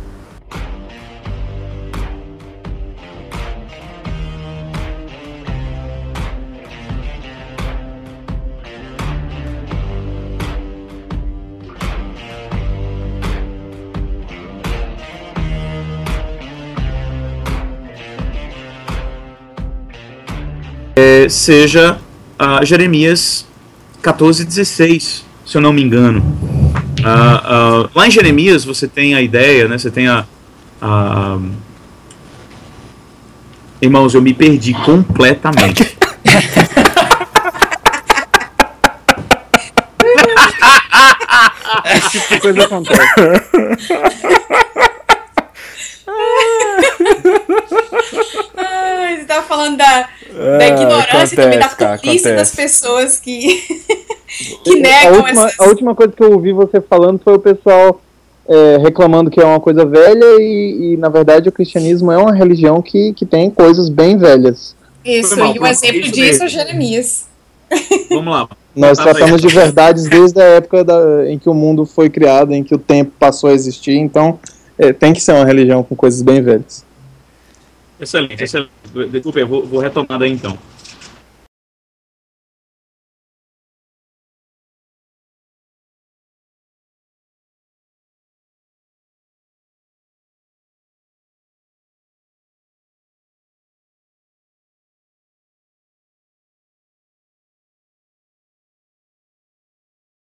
É, 21.05 21.29
seja 21.29 21.99
uh, 22.39 22.65
Jeremias 22.65 23.45
14, 24.01 24.43
16, 24.43 25.23
se 25.45 25.55
eu 25.57 25.61
não 25.61 25.71
me 25.71 25.83
engano. 25.83 26.19
Uh, 26.99 27.85
uh, 27.85 27.89
lá 27.93 28.07
em 28.07 28.11
Jeremias 28.11 28.65
você 28.65 28.87
tem 28.87 29.13
a 29.13 29.21
ideia, 29.21 29.67
né, 29.67 29.77
você 29.77 29.91
tem 29.91 30.07
a, 30.07 30.25
a. 30.81 31.37
Irmãos, 33.79 34.15
eu 34.15 34.21
me 34.21 34.33
perdi 34.33 34.73
completamente. 34.73 35.95
Esse 41.85 42.19
tipo 42.19 42.33
de 42.33 42.39
coisa 42.39 42.63
acontece. 42.63 43.01
ah, 48.57 49.15
você 49.15 49.25
tava 49.25 49.43
falando 49.43 49.77
da, 49.77 50.09
é, 50.37 50.57
da 50.57 50.67
ignorância 50.67 51.03
acontece, 51.03 51.35
também, 51.35 51.59
da 51.59 51.97
tolice 51.97 52.35
das 52.35 52.55
pessoas 52.55 53.19
que, 53.19 53.61
que 54.63 54.75
negam 54.79 55.13
a 55.13 55.17
última, 55.17 55.45
essas... 55.45 55.59
A 55.59 55.63
última 55.65 55.95
coisa 55.95 56.13
que 56.13 56.23
eu 56.23 56.31
ouvi 56.31 56.53
você 56.53 56.81
falando 56.81 57.19
foi 57.23 57.35
o 57.35 57.39
pessoal 57.39 58.01
é, 58.47 58.77
reclamando 58.77 59.29
que 59.29 59.39
é 59.39 59.45
uma 59.45 59.59
coisa 59.59 59.85
velha 59.85 60.25
e, 60.39 60.93
e, 60.93 60.97
na 60.97 61.09
verdade, 61.09 61.49
o 61.49 61.51
cristianismo 61.51 62.11
é 62.11 62.17
uma 62.17 62.33
religião 62.33 62.81
que, 62.81 63.13
que 63.13 63.25
tem 63.25 63.49
coisas 63.49 63.89
bem 63.89 64.17
velhas. 64.17 64.75
Isso, 65.03 65.37
mal, 65.37 65.55
e 65.55 65.59
um 65.59 65.65
exemplo 65.65 66.11
disso 66.11 66.43
é 66.43 66.47
Jeremias. 66.47 67.25
Vamos 68.09 68.33
lá. 68.33 68.49
Nós 68.75 68.97
tratamos 68.97 69.41
de 69.41 69.47
verdades 69.47 70.03
desde 70.09 70.41
a 70.41 70.43
época 70.43 70.83
da, 70.83 71.29
em 71.29 71.39
que 71.39 71.49
o 71.49 71.53
mundo 71.53 71.85
foi 71.85 72.09
criado, 72.09 72.53
em 72.53 72.61
que 72.61 72.75
o 72.75 72.77
tempo 72.77 73.13
passou 73.17 73.49
a 73.49 73.53
existir, 73.53 73.95
então 73.95 74.37
é, 74.77 74.91
tem 74.91 75.13
que 75.13 75.21
ser 75.21 75.31
uma 75.31 75.45
religião 75.45 75.81
com 75.81 75.95
coisas 75.95 76.21
bem 76.21 76.41
velhas. 76.41 76.83
Excelente, 78.05 78.43
excelente. 78.43 78.69
Desculpe, 79.09 79.39
eu 79.39 79.47
vou, 79.47 79.65
vou 79.65 79.79
retomar 79.79 80.19
daí 80.19 80.31
então. 80.31 80.55